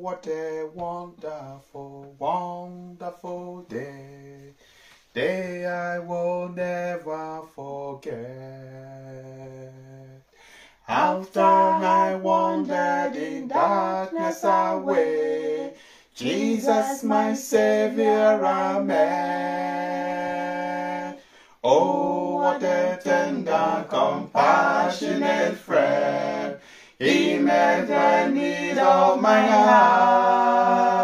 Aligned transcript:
what 0.00 0.26
a 0.28 0.64
wonderful, 0.74 2.14
wonderful 2.18 3.62
day. 3.68 4.54
Day 5.14 5.66
I 5.66 5.98
will 5.98 6.48
never 6.48 7.42
forget. 7.54 8.16
After 10.88 11.40
I 11.40 12.14
wandered 12.14 13.14
in 13.16 13.48
darkness 13.48 14.42
away, 14.44 15.74
Jesus, 16.14 17.02
my 17.04 17.34
Savior, 17.34 18.42
I 18.42 18.80
met. 18.80 20.00
Oh, 21.62 22.36
what 22.36 22.62
a 22.62 22.98
tender, 23.02 23.84
compassionate 23.90 25.56
friend. 25.56 26.49
He 27.00 27.38
met 27.38 27.88
the 27.88 28.28
need 28.30 28.76
of 28.76 29.22
my 29.22 29.40
heart. 29.46 31.00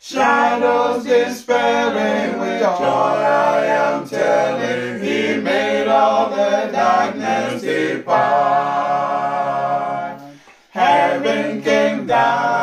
Shadows 0.00 1.04
despairing 1.04 2.38
with 2.40 2.62
joy 2.62 2.64
I 2.80 3.66
am 3.66 4.08
telling. 4.08 5.02
He 5.02 5.36
made 5.42 5.88
all 5.88 6.30
the 6.30 6.70
darkness 6.72 7.60
depart. 7.60 8.22
Heaven 10.70 11.60
came 11.60 12.06
down 12.06 12.61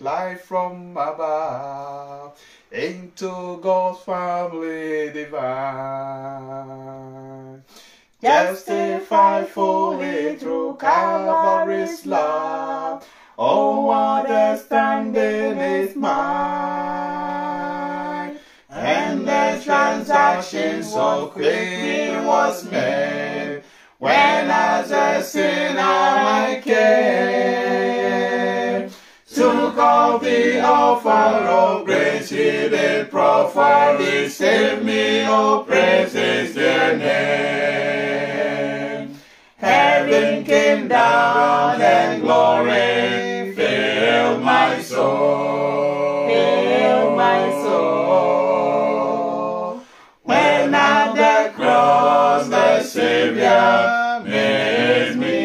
Life 0.00 0.44
from 0.46 0.96
above, 0.96 2.40
into 2.72 3.58
God's 3.60 4.00
family 4.00 5.12
divine. 5.12 6.00
Justified 8.22 9.48
fully 9.48 10.36
through 10.36 10.78
Calvary's 10.80 12.06
love. 12.06 13.06
Oh, 13.38 13.82
what 13.82 14.30
a 14.30 14.56
standing 14.56 15.58
is 15.58 15.94
mine. 15.94 16.10
And 18.70 19.28
the 19.28 19.60
transaction 19.62 20.82
so 20.82 21.26
quickly 21.26 22.16
was 22.24 22.64
made. 22.70 23.64
When 23.98 24.50
as 24.50 24.90
a 24.92 25.22
sinner 25.22 25.78
I 25.78 26.62
came. 26.64 27.89
All 29.80 30.18
the 30.18 30.60
offer 30.60 31.08
of 31.08 31.86
grace 31.86 32.28
he 32.28 32.68
did 32.68 33.10
proffer. 33.10 33.96
He 33.98 34.28
saved 34.28 34.84
me, 34.84 35.24
oh, 35.26 35.64
praises 35.66 36.54
their 36.54 36.98
name. 36.98 38.20
Heaven 39.56 40.44
came 40.44 40.86
down 40.88 41.80
and 41.80 42.20
glory 42.20 43.54
filled 43.54 44.42
my 44.42 44.82
soul. 44.82 46.28
Filled 46.28 47.16
my 47.16 47.50
soul. 47.62 48.60
When 50.24 50.74
at 50.74 51.14
the 51.14 51.52
cross 51.54 52.48
the 52.48 52.82
Savior 52.82 54.22
made 54.26 55.16
me 55.16 55.39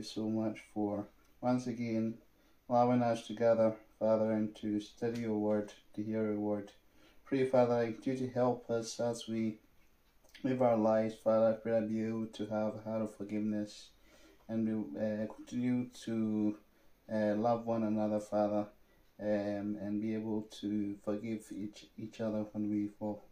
you 0.00 0.04
so 0.04 0.28
much 0.30 0.60
for 0.72 1.06
once 1.42 1.66
again 1.66 2.14
allowing 2.68 3.02
us 3.02 3.26
together, 3.26 3.74
Father, 3.98 4.32
and 4.32 4.54
to 4.56 4.80
study 4.80 5.20
your 5.22 5.36
word, 5.36 5.72
to 5.94 6.02
hear 6.02 6.24
your 6.24 6.40
word. 6.40 6.72
Pray, 7.26 7.44
Father, 7.44 7.74
I 7.74 7.94
you 8.06 8.16
to 8.16 8.30
help 8.30 8.70
us 8.70 8.98
as 8.98 9.28
we 9.28 9.58
live 10.42 10.62
our 10.62 10.76
lives, 10.76 11.14
Father. 11.22 11.48
I 11.50 11.52
pray 11.52 11.72
that 11.72 11.88
be 11.88 12.02
able 12.02 12.28
to 12.28 12.46
have 12.46 12.76
a 12.76 12.88
heart 12.88 13.02
of 13.02 13.14
forgiveness 13.14 13.90
and 14.48 14.66
uh, 14.96 15.32
continue 15.34 15.88
to 16.04 16.56
uh, 17.12 17.34
love 17.34 17.66
one 17.66 17.82
another, 17.82 18.20
Father, 18.20 18.66
um, 19.20 19.76
and 19.82 20.00
be 20.00 20.14
able 20.14 20.46
to 20.62 20.96
forgive 21.04 21.42
each 21.52 21.84
each 21.98 22.22
other 22.22 22.46
when 22.52 22.70
we 22.70 22.88
fall. 22.98 23.22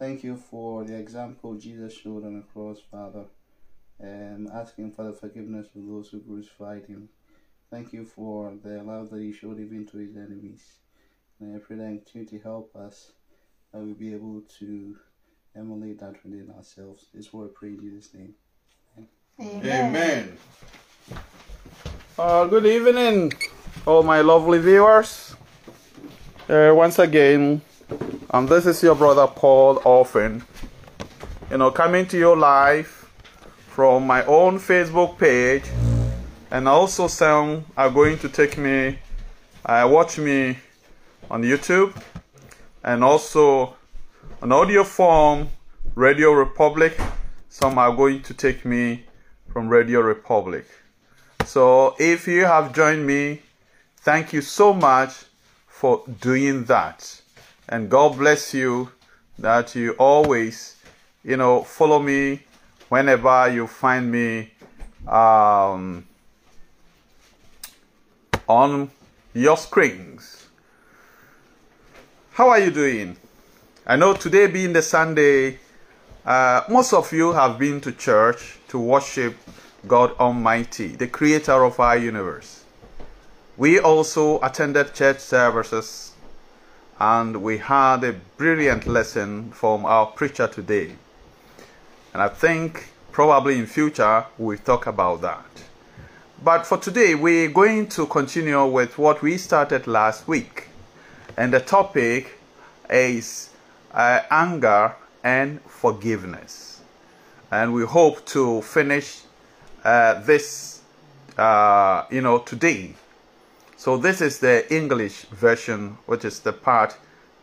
Thank 0.00 0.24
you 0.24 0.36
for 0.36 0.84
the 0.84 0.96
example 0.96 1.54
Jesus 1.54 1.92
showed 1.94 2.24
on 2.24 2.34
the 2.34 2.44
cross, 2.52 2.78
Father, 2.90 3.26
um, 4.00 4.48
asking 4.52 4.92
for 4.92 5.04
the 5.04 5.12
forgiveness 5.12 5.66
of 5.74 5.86
those 5.86 6.08
who 6.08 6.20
crucified 6.20 6.86
him. 6.86 7.08
Thank 7.70 7.92
you 7.92 8.04
for 8.04 8.52
the 8.62 8.82
love 8.82 9.10
that 9.10 9.20
he 9.20 9.32
showed 9.32 9.58
even 9.58 9.86
to 9.86 9.98
his 9.98 10.16
enemies. 10.16 10.62
And 11.40 11.56
I 11.56 11.58
pray 11.58 11.76
that 11.76 11.90
you 11.90 11.98
continue 11.98 12.28
to 12.28 12.38
help 12.40 12.76
us 12.76 13.12
that 13.72 13.80
we'll 13.80 13.94
be 13.94 14.12
able 14.14 14.42
to 14.58 14.96
emulate 15.56 16.00
that 16.00 16.22
within 16.24 16.52
ourselves. 16.56 17.06
This 17.14 17.26
is 17.26 17.32
what 17.32 17.44
I 17.44 17.48
pray 17.54 17.68
in 17.70 17.80
Jesus' 17.80 18.12
name. 18.14 18.34
Amen. 19.40 20.36
Uh, 22.18 22.44
good 22.44 22.66
evening, 22.66 23.32
all 23.86 24.02
my 24.02 24.20
lovely 24.20 24.58
viewers. 24.58 25.34
Uh, 26.48 26.72
once 26.74 26.98
again, 26.98 27.62
and 28.30 28.48
this 28.48 28.66
is 28.66 28.82
your 28.82 28.94
brother 28.94 29.26
Paul 29.26 29.80
Offin. 29.84 30.42
You 31.50 31.58
know, 31.58 31.70
coming 31.70 32.06
to 32.06 32.18
your 32.18 32.36
live 32.36 33.01
from 33.74 34.06
my 34.06 34.22
own 34.26 34.58
Facebook 34.58 35.18
page, 35.18 35.64
and 36.50 36.68
also 36.68 37.08
some 37.08 37.64
are 37.74 37.88
going 37.88 38.18
to 38.18 38.28
take 38.28 38.58
me, 38.58 38.98
uh, 39.64 39.88
watch 39.90 40.18
me 40.18 40.58
on 41.30 41.42
YouTube, 41.42 41.90
and 42.84 43.02
also 43.02 43.74
an 44.42 44.52
audio 44.52 44.84
form, 44.84 45.48
Radio 45.94 46.44
Public. 46.44 47.00
Some 47.48 47.78
are 47.78 47.96
going 47.96 48.20
to 48.24 48.34
take 48.34 48.66
me 48.66 49.04
from 49.50 49.70
Radio 49.70 50.14
Public. 50.16 50.66
So 51.46 51.96
if 51.98 52.28
you 52.28 52.44
have 52.44 52.74
joined 52.74 53.06
me, 53.06 53.40
thank 54.00 54.34
you 54.34 54.42
so 54.42 54.74
much 54.74 55.24
for 55.66 56.04
doing 56.20 56.64
that. 56.64 57.22
And 57.70 57.88
God 57.88 58.18
bless 58.18 58.52
you 58.52 58.90
that 59.38 59.74
you 59.74 59.92
always, 59.92 60.76
you 61.24 61.38
know, 61.38 61.62
follow 61.62 61.98
me 61.98 62.42
whenever 62.92 63.48
you 63.48 63.66
find 63.66 64.12
me 64.12 64.50
um, 65.08 66.06
on 68.46 68.90
your 69.32 69.56
screens. 69.56 70.46
How 72.32 72.50
are 72.50 72.58
you 72.58 72.70
doing? 72.70 73.16
I 73.86 73.96
know 73.96 74.12
today 74.12 74.46
being 74.46 74.74
the 74.74 74.82
Sunday, 74.82 75.58
uh, 76.26 76.64
most 76.68 76.92
of 76.92 77.10
you 77.14 77.32
have 77.32 77.58
been 77.58 77.80
to 77.80 77.92
church 77.92 78.58
to 78.68 78.78
worship 78.78 79.36
God 79.88 80.14
Almighty, 80.18 80.88
the 80.88 81.06
creator 81.08 81.64
of 81.64 81.80
our 81.80 81.96
universe. 81.96 82.62
We 83.56 83.78
also 83.80 84.38
attended 84.42 84.92
church 84.92 85.20
services 85.20 86.12
and 87.00 87.42
we 87.42 87.56
had 87.56 88.04
a 88.04 88.12
brilliant 88.36 88.86
lesson 88.86 89.50
from 89.52 89.86
our 89.86 90.04
preacher 90.04 90.46
today. 90.46 90.96
And 92.12 92.22
I 92.22 92.28
think 92.28 92.88
probably 93.10 93.58
in 93.58 93.66
future 93.66 94.24
we'll 94.38 94.58
talk 94.58 94.86
about 94.86 95.22
that. 95.22 95.46
But 96.44 96.66
for 96.66 96.76
today, 96.76 97.14
we're 97.14 97.48
going 97.50 97.88
to 97.90 98.06
continue 98.06 98.66
with 98.66 98.98
what 98.98 99.22
we 99.22 99.38
started 99.38 99.86
last 99.86 100.26
week. 100.26 100.66
And 101.36 101.52
the 101.52 101.60
topic 101.60 102.38
is 102.90 103.50
uh, 103.92 104.20
anger 104.28 104.94
and 105.22 105.60
forgiveness. 105.62 106.80
And 107.50 107.72
we 107.72 107.84
hope 107.84 108.26
to 108.26 108.60
finish 108.62 109.20
uh, 109.84 110.20
this, 110.20 110.80
uh, 111.38 112.04
you 112.10 112.22
know, 112.22 112.38
today. 112.38 112.94
So 113.76 113.96
this 113.96 114.20
is 114.20 114.40
the 114.40 114.72
English 114.74 115.26
version, 115.26 115.98
which 116.06 116.24
is 116.24 116.40
the 116.40 116.52
part 116.52 116.96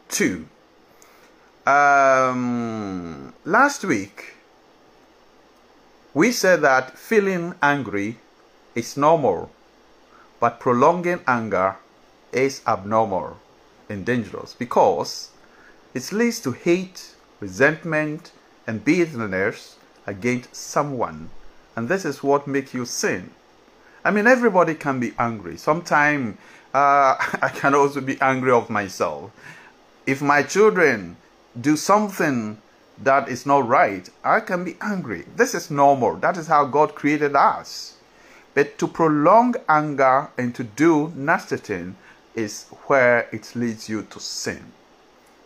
two. 0.09 0.45
Um, 1.65 3.33
last 3.45 3.85
week, 3.85 4.33
we 6.13 6.31
said 6.31 6.61
that 6.61 6.97
feeling 6.97 7.53
angry 7.61 8.17
is 8.73 8.97
normal, 8.97 9.51
but 10.39 10.59
prolonging 10.59 11.19
anger 11.27 11.75
is 12.31 12.61
abnormal 12.65 13.37
and 13.89 14.05
dangerous 14.05 14.53
because 14.53 15.29
it 15.93 16.11
leads 16.11 16.39
to 16.39 16.51
hate, 16.51 17.15
resentment, 17.39 18.31
and 18.65 18.83
bitterness 18.85 19.77
against 20.07 20.55
someone. 20.55 21.29
And 21.75 21.89
this 21.89 22.05
is 22.05 22.23
what 22.23 22.47
makes 22.47 22.73
you 22.73 22.85
sin. 22.85 23.31
I 24.03 24.11
mean, 24.11 24.27
everybody 24.27 24.75
can 24.75 24.99
be 24.99 25.13
angry. 25.19 25.57
Sometimes 25.57 26.37
uh, 26.73 27.15
I 27.41 27.49
can 27.53 27.75
also 27.75 28.01
be 28.01 28.19
angry 28.21 28.51
of 28.51 28.69
myself. 28.69 29.31
If 30.05 30.21
my 30.21 30.43
children 30.43 31.17
do 31.59 31.75
something 31.75 32.57
that 33.03 33.29
is 33.29 33.45
not 33.45 33.67
right, 33.67 34.09
I 34.23 34.41
can 34.41 34.63
be 34.63 34.75
angry. 34.81 35.25
This 35.35 35.55
is 35.55 35.71
normal. 35.71 36.15
That 36.17 36.37
is 36.37 36.47
how 36.47 36.65
God 36.65 36.95
created 36.95 37.35
us. 37.35 37.95
But 38.53 38.77
to 38.79 38.87
prolong 38.87 39.55
anger 39.67 40.29
and 40.37 40.53
to 40.55 40.63
do 40.63 41.13
nasty 41.15 41.57
thing 41.57 41.95
is 42.35 42.65
where 42.87 43.29
it 43.31 43.55
leads 43.55 43.87
you 43.87 44.01
to 44.03 44.19
sin. 44.19 44.71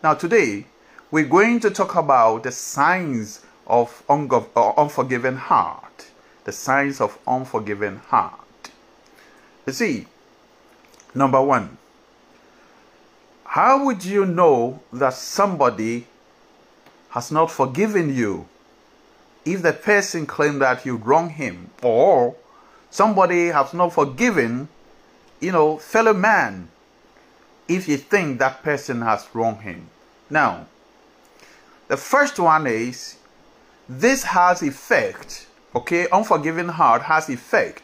Now, 0.02 0.14
today, 0.14 0.66
we're 1.10 1.24
going 1.24 1.60
to 1.60 1.70
talk 1.70 1.94
about 1.94 2.42
the 2.42 2.52
signs 2.52 3.40
of 3.66 4.02
uh, 4.08 4.72
unforgiving 4.76 5.36
heart. 5.36 6.06
The 6.44 6.52
signs 6.52 7.00
of 7.00 7.18
unforgiving 7.26 7.96
heart. 7.96 8.70
You 9.66 9.72
see, 9.72 10.06
number 11.14 11.40
one, 11.40 11.78
how 13.44 13.84
would 13.84 14.04
you 14.04 14.26
know 14.26 14.80
that 14.92 15.14
somebody 15.14 16.06
has 17.14 17.30
not 17.30 17.48
forgiven 17.48 18.12
you 18.12 18.44
if 19.44 19.62
the 19.62 19.72
person 19.72 20.26
claimed 20.26 20.60
that 20.60 20.84
you 20.84 20.96
wronged 20.96 21.30
him 21.30 21.70
or 21.80 22.34
somebody 22.90 23.46
has 23.46 23.72
not 23.72 23.92
forgiven 23.92 24.66
you 25.40 25.52
know 25.52 25.78
fellow 25.78 26.12
man 26.12 26.66
if 27.68 27.86
you 27.86 27.96
think 27.96 28.40
that 28.40 28.62
person 28.64 29.00
has 29.00 29.26
wronged 29.32 29.60
him. 29.60 29.86
Now 30.28 30.66
the 31.86 31.96
first 31.96 32.40
one 32.40 32.66
is 32.66 33.16
this 33.88 34.24
has 34.24 34.60
effect 34.60 35.46
okay 35.76 36.08
unforgiving 36.10 36.68
heart 36.68 37.02
has 37.02 37.28
effect 37.28 37.82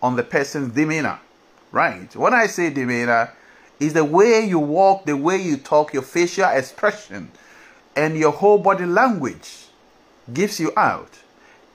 on 0.00 0.14
the 0.14 0.22
person's 0.22 0.72
demeanor 0.72 1.18
right? 1.72 2.14
When 2.14 2.32
i 2.32 2.46
say 2.46 2.70
demeanor 2.70 3.32
is 3.80 3.94
the 3.94 4.04
way 4.04 4.44
you 4.44 4.60
walk 4.60 5.04
the 5.04 5.16
way 5.16 5.36
you 5.36 5.56
talk 5.56 5.92
your 5.92 6.02
facial 6.02 6.48
expression 6.48 7.32
and 7.98 8.16
your 8.16 8.30
whole 8.30 8.58
body 8.58 8.86
language 8.86 9.66
gives 10.32 10.60
you 10.60 10.72
out. 10.76 11.10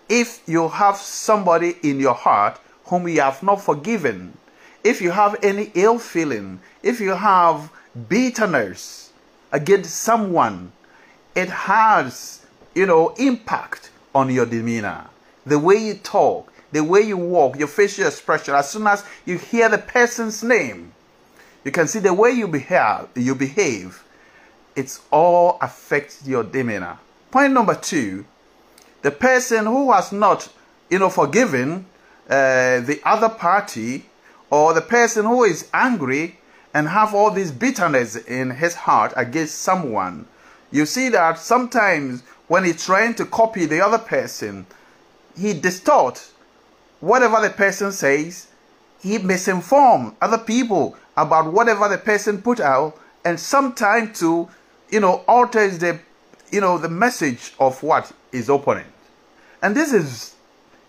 If 0.08 0.42
you 0.48 0.70
have 0.70 0.96
somebody 0.96 1.76
in 1.84 2.00
your 2.00 2.14
heart 2.14 2.62
whom 2.86 3.10
you 3.10 3.20
have 3.20 3.44
not 3.44 3.62
forgiven, 3.62 4.38
if 4.86 5.02
you 5.02 5.12
have 5.12 5.36
any 5.44 5.70
ill 5.74 6.00
feeling, 6.00 6.62
if 6.82 7.02
you 7.02 7.10
have 7.10 7.70
bitterness 8.08 9.12
against 9.52 9.98
someone, 9.98 10.72
it 11.36 11.50
has, 11.50 12.46
you 12.74 12.86
know, 12.86 13.10
impact 13.18 13.92
on 14.16 14.30
your 14.30 14.46
demeanor. 14.46 15.08
The 15.46 15.60
way 15.60 15.76
you 15.76 15.96
talk, 15.96 16.54
the 16.72 16.86
way 16.86 17.02
you 17.02 17.18
walk, 17.18 17.60
your 17.60 17.68
facial 17.68 18.08
expression, 18.08 18.54
as 18.56 18.70
soon 18.70 18.88
as 18.88 19.04
you 19.26 19.38
hear 19.38 19.68
the 19.68 19.78
person's 19.78 20.42
name, 20.42 20.94
you 21.66 21.72
can 21.72 21.86
see 21.86 22.00
the 22.00 22.14
way 22.14 22.32
you 22.32 22.48
behave, 22.48 23.10
you 23.14 23.36
behave 23.36 24.02
it's 24.76 25.02
all 25.12 25.58
affects 25.62 26.26
your 26.26 26.44
demeanor. 26.44 26.98
Point 27.32 27.54
number 27.54 27.76
two, 27.76 28.26
the 29.02 29.12
person 29.12 29.66
who 29.66 29.92
has 29.92 30.12
not, 30.12 30.50
you 30.90 31.00
know, 31.00 31.10
forgiven 31.10 31.86
uh, 32.30 32.80
the 32.80 33.02
other 33.04 33.30
party, 33.30 34.06
or 34.50 34.74
the 34.74 34.82
person 34.82 35.26
who 35.26 35.44
is 35.44 35.70
angry 35.74 36.38
and 36.74 36.88
have 36.88 37.14
all 37.14 37.32
this 37.32 37.52
bitterness 37.52 38.16
in 38.16 38.52
his 38.52 38.76
heart 38.76 39.12
against 39.16 39.56
someone, 39.60 40.26
you 40.72 40.86
see 40.86 41.10
that 41.10 41.38
sometimes 41.38 42.24
when 42.48 42.64
he's 42.64 42.84
trying 42.86 43.14
to 43.16 43.26
copy 43.26 43.66
the 43.66 43.82
other 43.82 43.98
person, 43.98 44.66
he 45.38 45.54
distorts 45.54 46.34
whatever 47.00 47.42
the 47.42 47.50
person 47.50 47.92
says. 47.92 48.48
He 49.02 49.18
misinform 49.18 50.16
other 50.22 50.38
people 50.38 50.96
about 51.18 51.52
whatever 51.52 51.90
the 51.90 51.98
person 51.98 52.42
put 52.42 52.60
out, 52.60 52.98
and 53.26 53.40
sometimes 53.40 54.20
to 54.20 54.48
you 54.90 55.00
know, 55.00 55.24
alters 55.28 55.80
the, 55.80 56.00
you 56.52 56.62
know, 56.62 56.78
the 56.78 56.90
message 56.90 57.54
of 57.60 57.82
what 57.82 58.12
is 58.32 58.50
opponent. 58.50 58.88
And 59.62 59.76
this 59.76 59.94
is, 59.94 60.36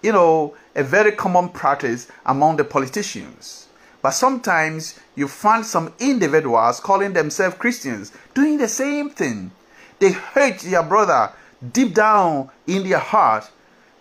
you 0.02 0.12
know, 0.12 0.56
a 0.74 0.82
very 0.82 1.12
common 1.12 1.48
practice 1.48 2.08
among 2.26 2.56
the 2.56 2.64
politicians. 2.64 3.68
But 4.02 4.10
sometimes 4.10 5.00
you 5.14 5.28
find 5.28 5.64
some 5.64 5.94
individuals 5.98 6.80
calling 6.80 7.14
themselves 7.14 7.56
Christians 7.56 8.12
doing 8.34 8.58
the 8.58 8.68
same 8.68 9.08
thing. 9.10 9.50
They 9.98 10.12
hate 10.12 10.58
their 10.58 10.82
brother 10.82 11.32
deep 11.72 11.94
down 11.94 12.50
in 12.66 12.86
their 12.86 12.98
heart 12.98 13.50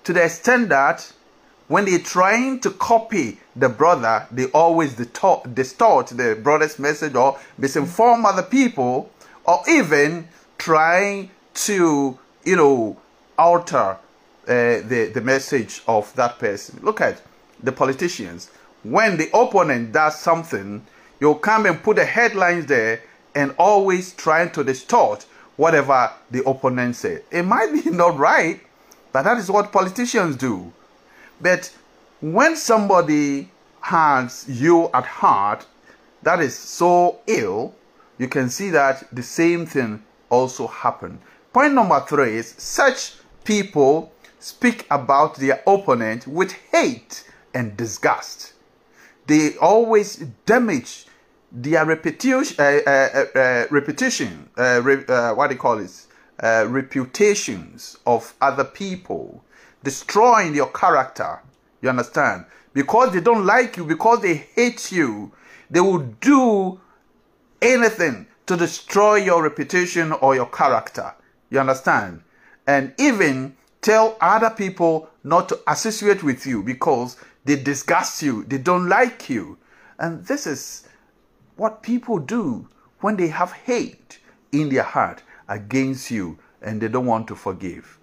to 0.03 0.11
the 0.11 0.25
extent 0.25 0.69
that 0.69 1.13
when 1.67 1.85
they're 1.85 1.99
trying 1.99 2.59
to 2.59 2.71
copy 2.71 3.39
the 3.55 3.69
brother, 3.69 4.27
they 4.29 4.45
always 4.47 4.95
distort 4.95 6.07
the 6.07 6.37
brother's 6.41 6.77
message 6.77 7.15
or 7.15 7.39
misinform 7.59 8.25
other 8.25 8.43
people 8.43 9.09
or 9.45 9.61
even 9.69 10.27
trying 10.57 11.29
to, 11.53 12.17
you 12.43 12.55
know, 12.55 12.97
alter 13.37 13.77
uh, 13.77 13.97
the, 14.47 15.11
the 15.13 15.21
message 15.21 15.81
of 15.87 16.13
that 16.15 16.39
person. 16.39 16.79
Look 16.81 17.01
at 17.01 17.21
the 17.61 17.71
politicians. 17.71 18.49
When 18.83 19.17
the 19.17 19.29
opponent 19.35 19.91
does 19.91 20.19
something, 20.19 20.85
you'll 21.19 21.35
come 21.35 21.65
and 21.65 21.81
put 21.81 21.95
the 21.95 22.05
headlines 22.05 22.65
there 22.65 23.01
and 23.35 23.55
always 23.57 24.13
trying 24.13 24.51
to 24.51 24.63
distort 24.63 25.25
whatever 25.55 26.11
the 26.31 26.47
opponent 26.47 26.95
said. 26.95 27.23
It 27.31 27.43
might 27.43 27.71
be 27.71 27.89
not 27.89 28.17
right, 28.17 28.61
but 29.11 29.23
that 29.23 29.37
is 29.37 29.49
what 29.49 29.71
politicians 29.71 30.35
do. 30.35 30.73
But 31.39 31.71
when 32.21 32.55
somebody 32.55 33.49
has 33.81 34.45
you 34.47 34.89
at 34.93 35.05
heart 35.05 35.65
that 36.23 36.39
is 36.39 36.57
so 36.57 37.19
ill, 37.27 37.73
you 38.23 38.29
can 38.29 38.49
see 38.49 38.69
that 38.69 39.03
the 39.13 39.21
same 39.21 39.65
thing 39.65 40.01
also 40.29 40.65
happened. 40.65 41.19
Point 41.51 41.73
number 41.73 41.99
three 41.99 42.37
is 42.37 42.55
such 42.57 43.15
people 43.43 44.11
speak 44.39 44.87
about 44.89 45.35
their 45.35 45.61
opponent 45.67 46.25
with 46.25 46.53
hate 46.71 47.29
and 47.53 47.77
disgust. 47.77 48.53
They 49.27 49.57
always 49.57 50.17
damage 50.45 51.05
their 51.51 51.81
uh, 51.81 51.85
uh, 51.85 52.59
uh, 52.59 53.39
uh 53.39 53.65
repetition, 53.69 54.49
uh, 54.57 54.81
re, 54.83 55.05
uh, 55.07 55.35
what 55.35 55.47
do 55.49 55.55
you 55.55 55.59
call 55.59 55.79
it, 55.79 56.07
reputations 56.41 57.97
of 58.07 58.33
other 58.41 58.63
people, 58.63 59.43
destroying 59.83 60.55
your 60.55 60.71
character. 60.71 61.41
You 61.81 61.89
understand? 61.89 62.45
Because 62.73 63.13
they 63.13 63.21
don't 63.21 63.45
like 63.45 63.77
you, 63.77 63.85
because 63.85 64.21
they 64.21 64.35
hate 64.55 64.91
you, 64.91 65.31
they 65.69 65.81
will 65.81 65.99
do 65.99 66.79
anything 67.63 68.27
to 68.45 68.57
destroy 68.57 69.15
your 69.15 69.41
reputation 69.41 70.11
or 70.11 70.35
your 70.35 70.47
character. 70.47 71.13
You 71.49 71.59
understand? 71.59 72.21
And 72.67 72.93
even 72.97 73.55
tell 73.81 74.17
other 74.21 74.49
people 74.49 75.09
not 75.23 75.49
to 75.49 75.59
associate 75.67 76.23
with 76.23 76.45
you 76.45 76.61
because 76.63 77.17
they 77.45 77.55
disgust 77.55 78.21
you, 78.21 78.43
they 78.43 78.57
don't 78.57 78.87
like 78.87 79.29
you. 79.29 79.57
And 79.99 80.25
this 80.25 80.45
is 80.47 80.87
what 81.55 81.83
people 81.83 82.19
do 82.19 82.67
when 82.99 83.15
they 83.15 83.27
have 83.27 83.51
hate 83.51 84.19
in 84.51 84.69
their 84.69 84.83
heart 84.83 85.23
against 85.47 86.11
you 86.11 86.37
and 86.61 86.81
they 86.81 86.87
don't 86.87 87.05
want 87.05 87.27
to 87.27 87.35
forgive. 87.35 87.99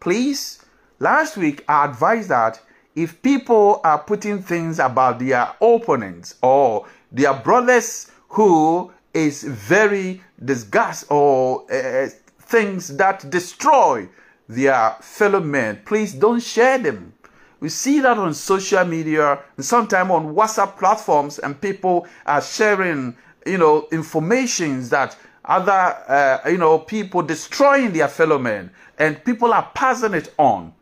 Please, 0.00 0.64
last 0.98 1.36
week 1.36 1.64
I 1.68 1.84
advised 1.84 2.28
that 2.30 2.60
if 2.94 3.20
people 3.22 3.80
are 3.84 3.98
putting 3.98 4.42
things 4.42 4.78
about 4.78 5.18
their 5.18 5.52
opponents 5.60 6.36
or 6.42 6.86
their 7.12 7.34
brothers 7.34 8.10
who 8.28 8.92
is 9.16 9.42
very 9.42 10.22
disgust 10.44 11.10
or 11.10 11.70
uh, 11.72 12.08
things 12.38 12.96
that 12.96 13.28
destroy 13.30 14.08
their 14.48 14.96
fellow 15.00 15.40
men, 15.40 15.80
please 15.84 16.12
don't 16.12 16.42
share 16.42 16.78
them 16.78 17.12
We 17.60 17.70
see 17.70 18.00
that 18.00 18.18
on 18.18 18.34
social 18.34 18.84
media 18.84 19.40
and 19.56 19.64
sometimes 19.64 20.10
on 20.10 20.34
WhatsApp 20.34 20.78
platforms, 20.78 21.38
and 21.38 21.58
people 21.60 22.06
are 22.26 22.42
sharing, 22.42 23.16
you 23.46 23.58
know, 23.58 23.88
informations 23.92 24.90
that 24.90 25.16
other, 25.44 25.72
uh, 25.72 26.48
you 26.48 26.58
know, 26.58 26.78
people 26.78 27.22
destroying 27.22 27.92
their 27.92 28.08
fellow 28.08 28.38
men, 28.38 28.70
and 28.98 29.24
people 29.24 29.52
are 29.52 29.70
passing 29.74 30.14
it 30.14 30.34
on. 30.38 30.74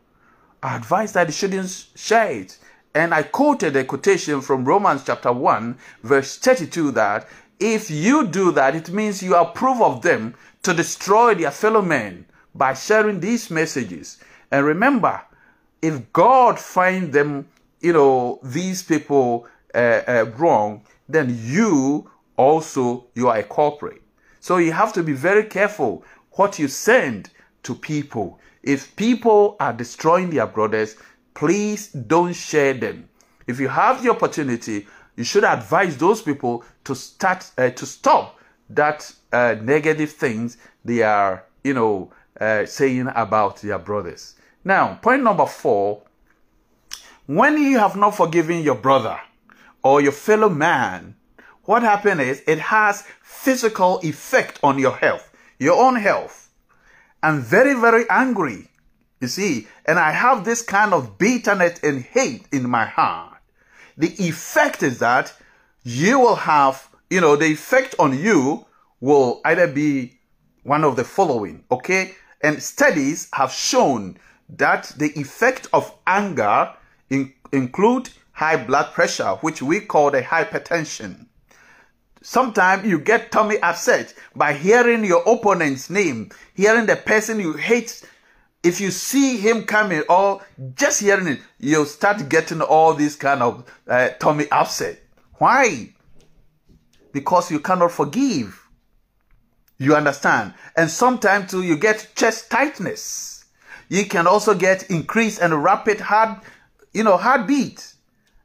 I 0.63 0.77
advise 0.77 1.13
that 1.13 1.29
you 1.29 1.33
shouldn't 1.33 1.87
share 1.95 2.31
it. 2.33 2.59
And 2.95 3.13
I 3.13 3.25
quoted 3.25 3.77
a 3.77 3.85
quotation 3.85 4.41
from 4.41 4.65
Romans 4.65 5.03
chapter 5.05 5.33
1, 5.33 5.79
verse 6.03 6.39
32 6.39 6.93
that 6.93 7.29
if 7.61 7.91
you 7.91 8.27
do 8.27 8.53
that, 8.53 8.75
it 8.75 8.91
means 8.91 9.23
you 9.23 9.35
approve 9.37 9.81
of 9.81 10.03
them 10.03 10.35
to 10.63 10.75
destroy 10.75 11.35
their 11.35 11.51
fellow 11.51 11.83
men 11.83 12.27
by 12.55 12.75
sharing 12.75 13.21
these 13.21 13.51
messages. 13.51 14.19
And 14.51 14.65
remember, 14.65 15.21
if 15.83 16.13
God 16.13 16.59
find 16.59 17.13
them, 17.13 17.49
you 17.81 17.93
know, 17.93 18.41
these 18.43 18.83
people 18.83 19.47
uh, 19.75 20.01
uh, 20.07 20.33
wrong, 20.37 20.83
then 21.09 21.39
you 21.43 22.11
also 22.37 23.07
you 23.15 23.29
are 23.29 23.39
a 23.39 23.43
culprit. 23.43 24.01
So 24.41 24.57
you 24.59 24.73
have 24.73 24.93
to 24.95 25.03
be 25.03 25.13
very 25.13 25.45
careful 25.45 26.05
what 26.33 26.59
you 26.59 26.69
send 26.69 27.31
to 27.63 27.75
people. 27.75 28.41
If 28.63 28.95
people 28.97 29.57
are 29.61 29.73
destroying 29.73 30.31
their 30.31 30.47
brothers, 30.47 30.97
please 31.35 31.89
don't 31.89 32.33
share 32.33 32.75
them. 32.75 33.09
If 33.47 33.61
you 33.61 33.69
have 33.69 34.03
the 34.03 34.11
opportunity, 34.11 34.87
you 35.17 35.25
should 35.25 35.45
advise 35.45 35.97
those 35.97 36.23
people 36.23 36.65
to 36.85 36.95
start 36.95 37.51
uh, 37.59 37.71
to 37.71 37.87
stop 37.87 38.39
that 38.71 39.13
uh, 39.33 39.57
negative 39.61 40.13
things 40.13 40.57
they 40.85 41.03
are, 41.03 41.45
you 41.63 41.75
know, 41.75 42.13
uh, 42.41 42.67
saying 42.67 43.09
about 43.15 43.61
their 43.61 43.79
brothers. 43.79 44.35
Now, 44.65 44.99
point 45.01 45.23
number 45.23 45.47
four: 45.47 46.03
when 47.27 47.59
you 47.59 47.79
have 47.79 47.97
not 47.97 48.17
forgiven 48.17 48.63
your 48.63 48.75
brother 48.75 49.21
or 49.83 50.01
your 50.01 50.13
fellow 50.13 50.49
man, 50.49 51.17
what 51.65 51.83
happens 51.83 52.21
is 52.21 52.43
it 52.47 52.59
has 52.59 53.05
physical 53.23 54.01
effect 54.03 54.59
on 54.63 54.79
your 54.79 54.97
health, 54.97 55.31
your 55.59 55.83
own 55.83 55.97
health. 55.97 56.51
I'm 57.23 57.41
very, 57.41 57.75
very 57.75 58.05
angry. 58.11 58.69
You 59.21 59.29
see, 59.29 59.69
and 59.87 59.99
I 59.99 60.11
have 60.11 60.45
this 60.45 60.61
kind 60.61 60.93
of 60.93 61.17
bitterness 61.17 61.81
and 61.83 62.03
hate 62.03 62.47
in 62.53 62.69
my 62.69 62.85
heart. 62.85 63.34
The 63.97 64.13
effect 64.23 64.83
is 64.83 64.99
that 64.99 65.33
you 65.83 66.19
will 66.19 66.37
have, 66.37 66.89
you 67.11 67.21
know, 67.21 67.37
the 67.37 67.47
effect 67.47 67.95
on 67.99 68.19
you 68.19 68.67
will 69.01 69.41
either 69.45 69.67
be 69.67 70.19
one 70.63 70.85
of 70.85 70.97
the 70.97 71.05
following, 71.05 71.65
okay? 71.71 72.15
And 72.43 72.63
studies 72.63 73.29
have 73.35 73.53
shown 73.53 74.17
that 74.49 74.93
the 74.97 75.19
effect 75.19 75.69
of 75.73 75.93
anger 76.07 76.73
in, 77.11 77.33
include 77.53 78.11
high 78.33 78.57
blood 78.57 78.93
pressure, 78.93 79.37
which 79.37 79.63
we 79.63 79.81
call 79.81 80.11
the 80.11 80.23
hypertension. 80.23 81.27
Sometimes 82.23 82.87
you 82.87 82.99
get 82.99 83.31
tummy 83.31 83.59
upset 83.61 84.15
by 84.35 84.55
hearing 84.55 85.05
your 85.05 85.23
opponent's 85.27 85.91
name, 85.91 86.31
hearing 86.55 86.87
the 86.87 86.97
person 86.97 87.39
you 87.39 87.53
hate. 87.53 88.03
If 88.65 88.81
you 88.81 88.91
see 88.91 89.37
him 89.37 89.65
coming 89.65 90.03
or 90.09 90.43
just 90.75 91.01
hearing 91.01 91.29
it, 91.29 91.41
you'll 91.59 91.85
start 91.85 92.29
getting 92.29 92.63
all 92.63 92.95
these 92.95 93.15
kind 93.15 93.43
of 93.43 93.65
uh, 93.87 94.09
tummy 94.19 94.47
upset. 94.51 95.01
Why? 95.35 95.93
Because 97.13 97.51
you 97.51 97.61
cannot 97.61 97.93
forgive. 97.93 98.61
You 99.79 99.95
understand? 99.95 100.55
And 100.77 100.91
sometimes 100.91 101.51
too, 101.51 101.63
you 101.63 101.77
get 101.77 102.09
chest 102.17 102.51
tightness. 102.51 103.45
You 103.89 104.07
can 104.07 104.27
also 104.27 104.55
get 104.55 104.91
increased 104.91 105.41
and 105.41 105.63
rapid 105.63 106.01
heart, 106.01 106.43
you 106.93 107.05
know, 107.05 107.19
heartbeat. 107.19 107.95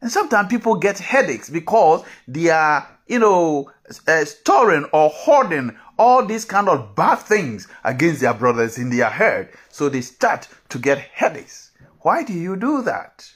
And 0.01 0.11
sometimes 0.11 0.49
people 0.49 0.75
get 0.75 0.99
headaches 0.99 1.49
because 1.49 2.03
they 2.27 2.49
are 2.49 2.87
you 3.09 3.19
know, 3.19 3.69
uh, 4.07 4.23
storing 4.23 4.85
or 4.93 5.09
hoarding 5.09 5.75
all 5.99 6.25
these 6.25 6.45
kind 6.45 6.69
of 6.69 6.95
bad 6.95 7.17
things 7.17 7.67
against 7.83 8.21
their 8.21 8.33
brothers 8.33 8.77
in 8.77 8.89
their 8.89 9.09
head. 9.09 9.49
So 9.69 9.89
they 9.89 10.01
start 10.01 10.47
to 10.69 10.79
get 10.79 10.97
headaches. 10.97 11.71
Why 11.99 12.23
do 12.23 12.33
you 12.33 12.55
do 12.55 12.81
that? 12.83 13.29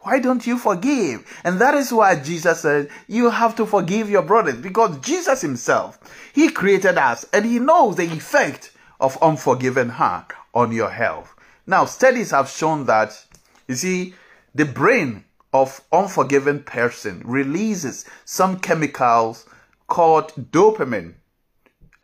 Why 0.00 0.18
don't 0.18 0.44
you 0.44 0.58
forgive? 0.58 1.24
And 1.44 1.60
that 1.60 1.74
is 1.74 1.92
why 1.92 2.16
Jesus 2.16 2.62
said 2.62 2.90
you 3.06 3.30
have 3.30 3.54
to 3.56 3.64
forgive 3.64 4.10
your 4.10 4.22
brothers 4.22 4.56
because 4.56 4.98
Jesus 4.98 5.40
himself, 5.40 6.00
he 6.34 6.50
created 6.50 6.98
us 6.98 7.24
and 7.32 7.46
he 7.46 7.60
knows 7.60 7.94
the 7.94 8.12
effect 8.12 8.72
of 9.00 9.16
unforgiven 9.22 9.90
heart 9.90 10.32
on 10.52 10.72
your 10.72 10.90
health. 10.90 11.32
Now, 11.64 11.84
studies 11.84 12.32
have 12.32 12.50
shown 12.50 12.86
that, 12.86 13.24
you 13.68 13.76
see, 13.76 14.14
the 14.52 14.64
brain 14.64 15.24
of 15.52 15.80
unforgiven 15.92 16.64
person 16.64 17.22
releases 17.24 18.04
some 18.24 18.58
chemicals 18.58 19.46
called 19.86 20.32
dopamine 20.50 21.14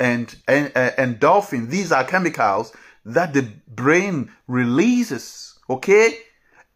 and, 0.00 0.34
and 0.46 0.72
uh, 0.74 0.90
endorphin. 0.92 1.68
These 1.68 1.92
are 1.92 2.04
chemicals 2.04 2.72
that 3.04 3.32
the 3.32 3.48
brain 3.68 4.30
releases. 4.46 5.58
Okay. 5.68 6.18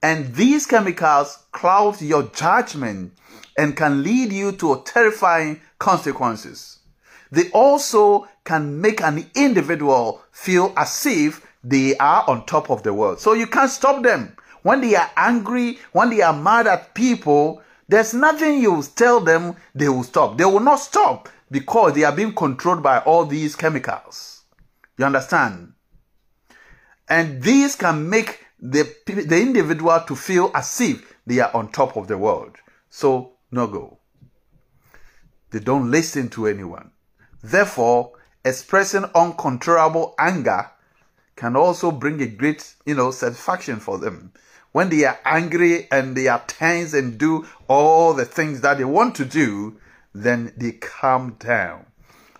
And 0.02 0.34
these 0.34 0.66
chemicals 0.66 1.38
cloud 1.52 2.00
your 2.00 2.24
judgment 2.24 3.12
and 3.56 3.76
can 3.76 4.02
lead 4.02 4.32
you 4.32 4.52
to 4.52 4.82
terrifying 4.84 5.60
consequences. 5.78 6.78
They 7.30 7.50
also 7.50 8.28
can 8.44 8.80
make 8.80 9.00
an 9.00 9.30
individual 9.34 10.22
feel 10.32 10.72
as 10.76 11.06
if 11.06 11.46
they 11.64 11.96
are 11.98 12.28
on 12.28 12.44
top 12.46 12.70
of 12.70 12.82
the 12.82 12.92
world. 12.92 13.20
So 13.20 13.32
you 13.32 13.46
can't 13.46 13.70
stop 13.70 14.02
them. 14.02 14.36
When 14.62 14.80
they 14.80 14.94
are 14.96 15.10
angry, 15.16 15.78
when 15.92 16.10
they 16.10 16.22
are 16.22 16.32
mad 16.32 16.66
at 16.66 16.94
people, 16.94 17.62
there's 17.88 18.14
nothing 18.14 18.60
you 18.60 18.82
tell 18.94 19.20
them 19.20 19.56
they 19.74 19.88
will 19.88 20.02
stop. 20.02 20.38
They 20.38 20.44
will 20.44 20.60
not 20.60 20.76
stop 20.76 21.28
because 21.52 21.94
they 21.94 22.02
are 22.02 22.14
being 22.14 22.34
controlled 22.34 22.82
by 22.82 22.98
all 22.98 23.24
these 23.24 23.54
chemicals. 23.54 24.42
You 24.98 25.04
understand? 25.04 25.74
And 27.08 27.42
these 27.42 27.76
can 27.76 28.08
make 28.10 28.44
the, 28.58 28.92
the 29.06 29.40
individual 29.40 30.00
to 30.08 30.16
feel 30.16 30.50
as 30.54 30.80
if 30.80 31.14
they 31.26 31.38
are 31.38 31.54
on 31.54 31.70
top 31.70 31.96
of 31.96 32.08
the 32.08 32.18
world. 32.18 32.56
So, 32.90 33.34
no 33.52 33.68
go. 33.68 33.98
They 35.50 35.60
don't 35.60 35.90
listen 35.90 36.28
to 36.30 36.46
anyone. 36.46 36.90
Therefore, 37.42 38.12
expressing 38.44 39.04
uncontrollable 39.14 40.14
anger 40.18 40.70
can 41.36 41.54
also 41.54 41.90
bring 41.90 42.20
a 42.22 42.26
great, 42.26 42.74
you 42.86 42.94
know, 42.94 43.10
satisfaction 43.10 43.78
for 43.78 43.98
them 43.98 44.32
when 44.72 44.88
they 44.88 45.04
are 45.04 45.18
angry 45.24 45.86
and 45.90 46.16
they 46.16 46.28
are 46.28 46.42
tense 46.46 46.94
and 46.94 47.18
do 47.18 47.46
all 47.68 48.14
the 48.14 48.24
things 48.24 48.62
that 48.62 48.78
they 48.78 48.84
want 48.84 49.14
to 49.14 49.24
do, 49.24 49.78
then 50.14 50.52
they 50.56 50.72
calm 50.72 51.36
down. 51.38 51.86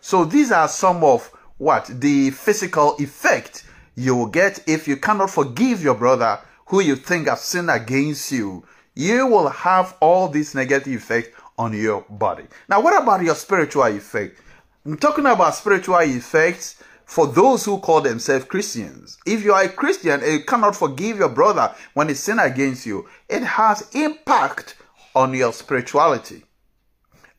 So 0.01 0.25
these 0.25 0.51
are 0.53 0.69
some 0.69 1.05
of 1.05 1.29
what 1.59 1.87
the 1.87 2.31
physical 2.31 2.97
effect 2.99 3.65
you 3.95 4.17
will 4.17 4.27
get 4.27 4.63
if 4.67 4.89
you 4.89 4.97
cannot 4.97 5.31
forgive 5.31 5.83
your 5.83 5.95
brother 5.95 6.41
who 6.67 6.81
you 6.81 6.97
think 6.97 7.29
has 7.29 7.43
sinned 7.43 7.71
against 7.71 8.33
you. 8.33 8.65
You 8.95 9.27
will 9.27 9.49
have 9.49 9.97
all 10.01 10.29
these 10.29 10.55
negative 10.55 10.93
effects 10.93 11.29
on 11.59 11.73
your 11.73 12.05
body. 12.09 12.45
Now, 12.69 12.81
what 12.81 13.01
about 13.01 13.23
your 13.23 13.35
spiritual 13.35 13.85
effect? 13.85 14.41
I'm 14.85 14.97
talking 14.97 15.27
about 15.27 15.55
spiritual 15.55 15.99
effects 15.99 16.83
for 17.05 17.27
those 17.27 17.65
who 17.65 17.79
call 17.79 18.01
themselves 18.01 18.47
Christians. 18.47 19.19
If 19.27 19.45
you 19.45 19.53
are 19.53 19.65
a 19.65 19.69
Christian 19.69 20.23
and 20.23 20.33
you 20.33 20.45
cannot 20.45 20.75
forgive 20.75 21.19
your 21.19 21.29
brother 21.29 21.75
when 21.95 22.09
he 22.09 22.15
sinned 22.15 22.41
against 22.41 22.87
you, 22.87 23.09
it 23.29 23.43
has 23.43 23.89
impact 23.95 24.77
on 25.15 25.35
your 25.35 25.53
spirituality. 25.53 26.43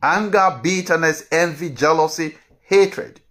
Anger, 0.03 0.59
bitterness, 0.61 1.23
envy, 1.31 1.71
jealousy, 1.71 2.37
hatred. 2.61 3.21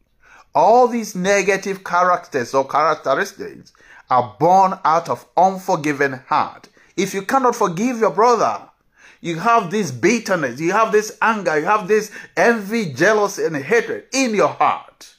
All 0.55 0.89
these 0.89 1.15
negative 1.15 1.85
characters 1.85 2.53
or 2.55 2.67
characteristics 2.67 3.73
are 4.11 4.35
born 4.41 4.79
out 4.85 5.09
of 5.09 5.27
unforgiven 5.37 6.15
heart. 6.27 6.69
If 6.97 7.15
you 7.15 7.23
cannot 7.23 7.55
forgive 7.55 7.99
your 7.99 8.11
brother, 8.11 8.69
you 9.21 9.39
have 9.39 9.71
this 9.71 9.93
bitterness, 9.93 10.59
you 10.59 10.73
have 10.73 10.91
this 10.91 11.17
anger, 11.23 11.59
you 11.59 11.67
have 11.67 11.87
this 11.87 12.11
envy, 12.37 12.93
jealousy, 12.93 13.45
and 13.45 13.57
hatred 13.57 14.07
in 14.13 14.35
your 14.35 14.49
heart 14.49 15.13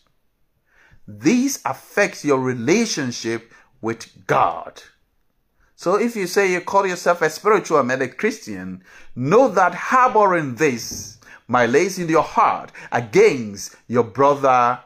this 1.08 1.62
affects 1.66 2.24
your 2.24 2.40
relationship 2.40 3.52
with 3.82 4.26
God. 4.26 4.82
So 5.76 5.96
if 5.96 6.16
you 6.16 6.28
say 6.28 6.52
you 6.52 6.62
call 6.62 6.88
yourself 6.88 7.22
a 7.22 7.30
spiritual 7.30 7.84
man, 7.84 8.02
a 8.02 8.08
Christian, 8.08 8.84
know 9.16 9.50
that 9.50 9.76
harboring 9.76 10.56
this 10.56 11.13
lays 11.66 12.00
in 12.00 12.10
your 12.10 12.24
heart 12.24 12.72
against 12.92 13.76
your 13.88 14.04
brother, 14.04 14.80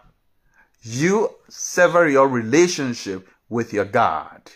you 0.81 1.35
sever 1.49 2.07
your 2.07 2.27
relationship 2.27 3.27
with 3.49 3.73
your 3.73 3.85
God. 3.85 4.51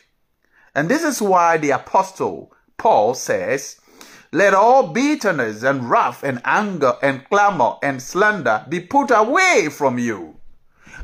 And 0.73 0.89
this 0.89 1.03
is 1.03 1.21
why 1.21 1.57
the 1.57 1.71
apostle 1.71 2.53
Paul 2.77 3.13
says, 3.13 3.77
let 4.31 4.53
all 4.53 4.87
bitterness 4.87 5.63
and 5.63 5.89
wrath 5.89 6.23
and 6.23 6.41
anger 6.45 6.95
and 7.01 7.27
clamor 7.29 7.75
and 7.83 8.01
slander 8.01 8.65
be 8.69 8.79
put 8.79 9.11
away 9.11 9.67
from 9.69 9.99
you 9.99 10.37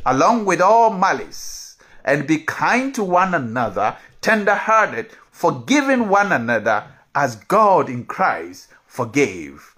along 0.06 0.46
with 0.46 0.62
all 0.62 0.89
malice, 0.89 1.77
and 2.06 2.25
be 2.25 2.38
kind 2.39 2.96
to 2.96 3.04
one 3.04 3.34
another, 3.34 3.98
tender 4.22 4.56
hearted, 4.56 5.12
forgiving 5.32 6.08
one 6.08 6.32
another 6.32 6.86
as 7.13 7.36
God 7.36 7.89
in 7.89 8.06
Christ 8.06 8.70
forgave. 8.86 9.75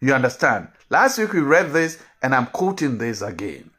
You 0.00 0.14
understand? 0.14 0.68
Last 0.88 1.18
week 1.18 1.34
we 1.34 1.40
read 1.40 1.72
this 1.72 2.02
and 2.22 2.34
I'm 2.34 2.46
quoting 2.46 2.96
this 2.96 3.20
again. 3.20 3.70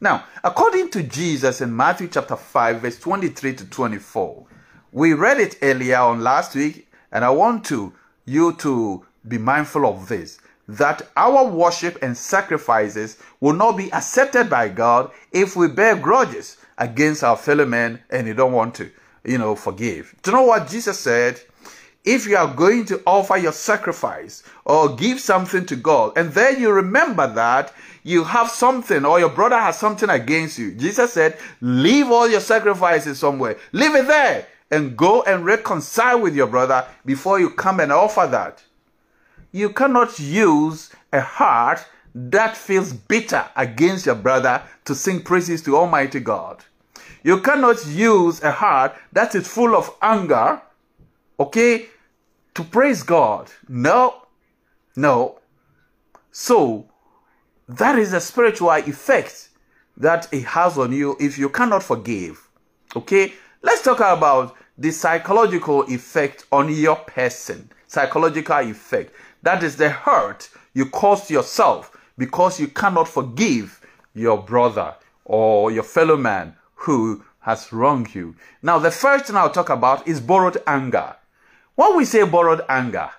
Now, 0.00 0.24
according 0.44 0.90
to 0.90 1.02
Jesus 1.02 1.60
in 1.60 1.74
Matthew 1.74 2.08
chapter 2.08 2.36
5, 2.36 2.80
verse 2.80 2.98
23 3.00 3.54
to 3.56 3.64
24, 3.64 4.46
we 4.92 5.14
read 5.14 5.40
it 5.40 5.56
earlier 5.62 5.98
on 5.98 6.22
last 6.22 6.54
week, 6.54 6.88
and 7.10 7.24
I 7.24 7.30
want 7.30 7.64
to 7.66 7.92
you 8.24 8.52
to 8.54 9.04
be 9.26 9.38
mindful 9.38 9.86
of 9.86 10.08
this 10.08 10.38
that 10.68 11.02
our 11.16 11.44
worship 11.44 11.98
and 12.02 12.16
sacrifices 12.16 13.18
will 13.40 13.52
not 13.52 13.76
be 13.76 13.92
accepted 13.92 14.48
by 14.48 14.68
God 14.68 15.10
if 15.32 15.56
we 15.56 15.68
bear 15.68 15.96
grudges 15.96 16.56
against 16.78 17.22
our 17.22 17.36
fellow 17.36 17.66
men 17.66 18.00
and 18.10 18.26
you 18.26 18.34
don't 18.34 18.52
want 18.52 18.74
to, 18.76 18.90
you 19.24 19.38
know, 19.38 19.54
forgive. 19.54 20.14
Do 20.22 20.30
you 20.30 20.36
know 20.36 20.44
what 20.44 20.68
Jesus 20.68 20.98
said? 20.98 21.40
If 22.04 22.26
you 22.26 22.36
are 22.36 22.52
going 22.52 22.84
to 22.86 23.02
offer 23.06 23.38
your 23.38 23.52
sacrifice 23.52 24.42
or 24.66 24.94
give 24.94 25.18
something 25.20 25.64
to 25.66 25.76
God, 25.76 26.12
and 26.16 26.30
then 26.32 26.60
you 26.60 26.70
remember 26.70 27.26
that 27.32 27.72
you 28.02 28.24
have 28.24 28.50
something 28.50 29.06
or 29.06 29.18
your 29.18 29.30
brother 29.30 29.58
has 29.58 29.78
something 29.78 30.10
against 30.10 30.58
you, 30.58 30.74
Jesus 30.74 31.14
said, 31.14 31.38
Leave 31.62 32.10
all 32.10 32.28
your 32.28 32.40
sacrifices 32.40 33.18
somewhere, 33.18 33.56
leave 33.72 33.94
it 33.94 34.06
there, 34.06 34.46
and 34.70 34.96
go 34.96 35.22
and 35.22 35.46
reconcile 35.46 36.20
with 36.20 36.36
your 36.36 36.46
brother 36.46 36.86
before 37.06 37.40
you 37.40 37.48
come 37.48 37.80
and 37.80 37.90
offer 37.90 38.26
that. 38.30 38.62
You 39.52 39.70
cannot 39.70 40.18
use 40.18 40.90
a 41.10 41.20
heart 41.20 41.86
that 42.14 42.56
feels 42.56 42.92
bitter 42.92 43.46
against 43.56 44.04
your 44.04 44.14
brother 44.14 44.62
to 44.84 44.94
sing 44.94 45.22
praises 45.22 45.62
to 45.62 45.76
Almighty 45.76 46.20
God. 46.20 46.64
You 47.22 47.40
cannot 47.40 47.86
use 47.86 48.42
a 48.42 48.52
heart 48.52 48.94
that 49.12 49.34
is 49.34 49.48
full 49.48 49.74
of 49.74 49.90
anger, 50.02 50.60
okay, 51.40 51.86
to 52.54 52.64
praise 52.64 53.02
God. 53.02 53.50
No, 53.68 54.22
no. 54.96 55.40
So, 56.30 56.88
that 57.68 57.98
is 57.98 58.12
a 58.12 58.20
spiritual 58.20 58.72
effect 58.72 59.48
that 59.96 60.28
it 60.32 60.44
has 60.44 60.78
on 60.78 60.92
you 60.92 61.16
if 61.20 61.38
you 61.38 61.48
cannot 61.48 61.82
forgive. 61.82 62.48
Okay, 62.96 63.32
let's 63.62 63.82
talk 63.82 63.98
about 64.00 64.56
the 64.76 64.90
psychological 64.90 65.82
effect 65.84 66.46
on 66.50 66.72
your 66.72 66.96
person. 66.96 67.70
Psychological 67.86 68.58
effect. 68.58 69.14
That 69.42 69.62
is 69.62 69.76
the 69.76 69.90
hurt 69.90 70.50
you 70.74 70.86
cause 70.86 71.30
yourself 71.30 71.96
because 72.18 72.60
you 72.60 72.68
cannot 72.68 73.08
forgive 73.08 73.80
your 74.14 74.42
brother 74.42 74.94
or 75.24 75.70
your 75.70 75.82
fellow 75.82 76.16
man 76.16 76.56
who 76.74 77.24
has 77.40 77.72
wronged 77.72 78.14
you. 78.14 78.34
Now, 78.62 78.78
the 78.78 78.90
first 78.90 79.26
thing 79.26 79.36
I'll 79.36 79.50
talk 79.50 79.70
about 79.70 80.06
is 80.08 80.20
borrowed 80.20 80.58
anger. 80.66 81.16
When 81.74 81.96
we 81.96 82.04
say 82.04 82.24
borrowed 82.24 82.62
anger, 82.68 83.10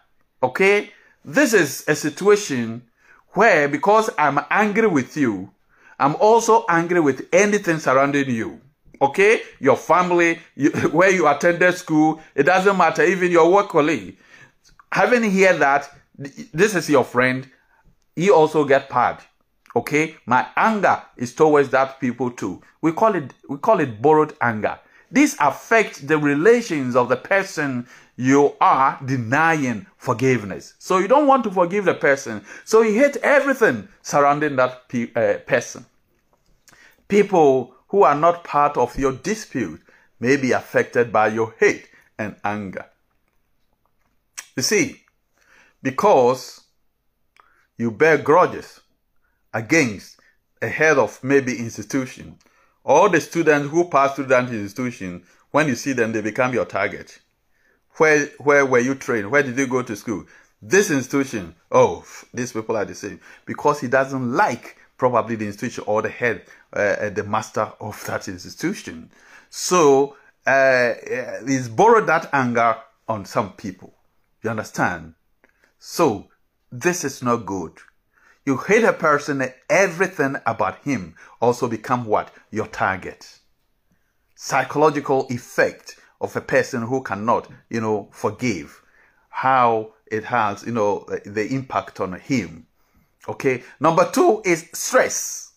okay, 0.42 0.92
this 1.26 1.54
is 1.54 1.84
a 1.88 1.96
situation 1.96 2.84
where 3.30 3.68
because 3.68 4.10
I'm 4.18 4.40
angry 4.50 4.88
with 4.88 5.18
you, 5.18 5.52
I'm 6.00 6.16
also 6.16 6.66
angry 6.70 7.00
with 7.02 7.28
anything 7.34 7.80
surrounding 7.80 8.30
you. 8.30 8.62
Okay, 9.02 9.42
your 9.60 9.76
family, 9.76 10.40
you, 10.56 10.72
where 10.92 11.10
you 11.10 11.28
attended 11.28 11.76
school, 11.76 12.22
it 12.34 12.44
doesn't 12.44 12.78
matter, 12.78 13.04
even 13.04 13.30
your 13.30 13.52
work 13.52 13.70
colleague. 13.70 14.18
Having 14.92 15.32
heard 15.32 15.60
that, 15.60 15.90
this 16.18 16.76
is 16.76 16.90
your 16.90 17.04
friend, 17.04 17.50
he 18.16 18.30
also 18.32 18.64
get 18.64 18.90
paid. 18.90 19.18
Okay, 19.76 20.16
my 20.26 20.48
anger 20.56 21.02
is 21.18 21.36
towards 21.36 21.70
that 21.72 22.00
people 22.00 22.32
too. 22.32 22.62
We 22.82 22.94
call 22.94 23.16
it 23.16 23.34
we 23.50 23.58
call 23.58 23.82
it 23.82 24.02
borrowed 24.02 24.34
anger. 24.40 24.80
This 25.12 25.36
affects 25.40 26.00
the 26.00 26.18
relations 26.18 26.96
of 26.96 27.10
the 27.10 27.18
person 27.18 27.88
you 28.18 28.56
are 28.62 29.00
denying 29.06 29.86
forgiveness. 29.98 30.74
So 30.80 30.98
you 30.98 31.08
don't 31.08 31.28
want 31.28 31.44
to 31.44 31.52
forgive 31.52 31.86
the 31.86 31.94
person. 31.94 32.44
So 32.64 32.82
you 32.82 33.00
hate 33.00 33.18
everything 33.18 33.88
surrounding 34.02 34.56
that 34.56 34.88
pe- 34.88 35.12
uh, 35.16 35.40
person. 35.40 35.86
People 37.08 37.76
who 37.90 38.04
are 38.04 38.16
not 38.16 38.44
part 38.44 38.78
of 38.78 38.98
your 38.98 39.12
dispute 39.12 39.82
may 40.20 40.38
be 40.38 40.52
affected 40.54 41.12
by 41.12 41.28
your 41.28 41.54
hate 41.60 41.90
and 42.18 42.36
anger. 42.44 42.86
You 44.56 44.64
see, 44.64 45.04
because 45.84 46.62
you 47.78 47.92
bear 47.92 48.18
grudges 48.18 48.80
against 49.54 50.20
a 50.62 50.68
head 50.68 50.98
of 50.98 51.22
maybe 51.24 51.58
institution, 51.58 52.40
all 52.86 53.10
the 53.10 53.20
students 53.20 53.72
who 53.72 53.90
pass 53.90 54.16
through 54.16 54.28
that 54.28 54.48
institution, 54.50 55.24
when 55.52 55.68
you 55.68 55.76
see 55.76 55.94
them, 55.94 56.12
they 56.12 56.22
become 56.22 56.54
your 56.54 56.66
target. 56.66 57.20
Where 57.98 58.28
where 58.38 58.66
were 58.66 58.80
you 58.80 58.96
trained? 58.96 59.32
Where 59.32 59.42
did 59.44 59.58
you 59.58 59.68
go 59.68 59.82
to 59.82 59.96
school? 59.96 60.26
This 60.62 60.92
institution, 60.92 61.56
oh, 61.72 62.06
these 62.34 62.54
people 62.54 62.78
are 62.78 62.86
the 62.86 62.96
same. 62.96 63.20
Because 63.46 63.82
he 63.82 63.88
doesn't 63.88 64.32
like 64.34 64.78
probably 64.98 65.36
the 65.36 65.46
institution 65.48 65.84
or 65.88 66.02
the 66.02 66.10
head, 66.10 66.44
uh, 66.74 66.80
uh 66.80 67.10
the 67.10 67.24
master 67.24 67.72
of 67.80 68.04
that 68.06 68.28
institution. 68.28 69.10
So 69.50 70.16
uh, 70.46 70.94
he's 71.48 71.70
borrowed 71.70 72.08
that 72.08 72.30
anger 72.34 72.78
on 73.08 73.26
some 73.26 73.54
people. 73.54 73.94
You 74.44 74.52
understand? 74.52 75.16
So 75.80 76.28
this 76.72 77.04
is 77.04 77.24
not 77.24 77.46
good. 77.46 77.74
You 78.46 78.58
hate 78.58 78.84
a 78.84 78.94
person, 78.94 79.44
everything 79.70 80.36
about 80.46 80.78
him 80.84 81.16
also 81.42 81.68
become 81.68 82.06
what? 82.06 82.32
Your 82.52 82.68
target. 82.68 83.40
Psychological 84.36 85.26
effect 85.32 85.98
of 86.22 86.36
a 86.36 86.42
person 86.42 86.84
who 86.84 87.02
cannot, 87.02 87.50
you 87.70 87.82
know, 87.82 88.08
forgive. 88.12 88.84
How 89.30 89.94
it 90.06 90.26
has, 90.26 90.64
you 90.64 90.74
know, 90.74 91.08
the 91.26 91.48
impact 91.54 92.00
on 92.00 92.14
him. 92.14 92.68
Okay. 93.28 93.64
Number 93.80 94.08
two 94.12 94.44
is 94.46 94.70
stress. 94.74 95.54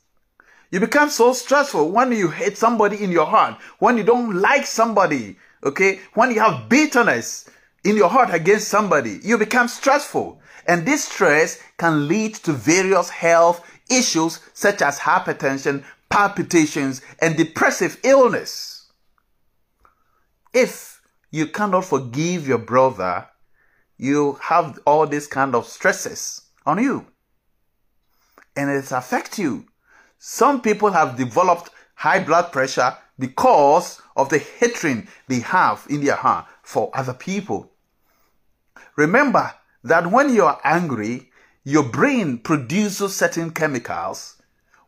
You 0.71 0.81
become 0.81 1.11
so 1.11 1.35
stressful 1.35 1.91
when 1.91 2.13
you 2.13 2.29
hate 2.29 2.57
somebody 2.57 3.05
in 3.05 3.13
your 3.13 3.27
heart, 3.27 3.61
when 3.79 3.99
you 3.99 4.03
don't 4.03 4.37
like 4.37 4.65
somebody. 4.65 5.37
Okay. 5.63 6.01
When 6.15 6.31
you 6.31 6.41
have 6.41 6.71
bitterness 6.71 7.51
in 7.85 7.97
your 7.97 8.09
heart 8.09 8.33
against 8.33 8.69
somebody, 8.69 9.21
you 9.23 9.37
become 9.37 9.69
stressful. 9.69 10.41
And 10.69 10.85
this 10.85 11.05
stress 11.05 11.61
can 11.79 12.07
lead 12.07 12.35
to 12.35 12.53
various 12.53 13.09
health 13.09 13.67
issues 13.91 14.41
such 14.53 14.83
as 14.83 14.99
hypertension, 14.99 15.83
palpitations, 16.11 17.01
and 17.21 17.39
depressive 17.39 17.99
illness. 18.05 18.93
If 20.53 21.01
you 21.31 21.47
cannot 21.47 21.87
forgive 21.87 22.47
your 22.47 22.59
brother, 22.59 23.27
you 23.97 24.39
have 24.43 24.79
all 24.87 25.07
these 25.07 25.27
kind 25.27 25.55
of 25.55 25.67
stresses 25.67 26.43
on 26.67 26.83
you. 26.83 27.07
And 28.55 28.69
it 28.71 28.93
affects 28.93 29.39
you. 29.39 29.65
Some 30.19 30.61
people 30.61 30.91
have 30.91 31.17
developed 31.17 31.71
high 31.95 32.23
blood 32.23 32.53
pressure 32.53 32.95
because 33.19 34.03
of 34.17 34.29
the 34.29 34.39
hatred 34.39 35.09
they 35.29 35.41
have 35.41 35.87
in 35.89 36.05
their 36.05 36.17
heart 36.17 36.47
for 36.63 36.91
other 36.93 37.15
people. 37.15 37.73
Remember, 38.97 39.55
that 39.85 40.11
when 40.11 40.35
you 40.35 40.45
are 40.45 40.61
angry, 40.65 41.31
your 41.65 41.85
brain 41.85 42.39
produces 42.39 43.15
certain 43.15 43.51
chemicals 43.51 44.37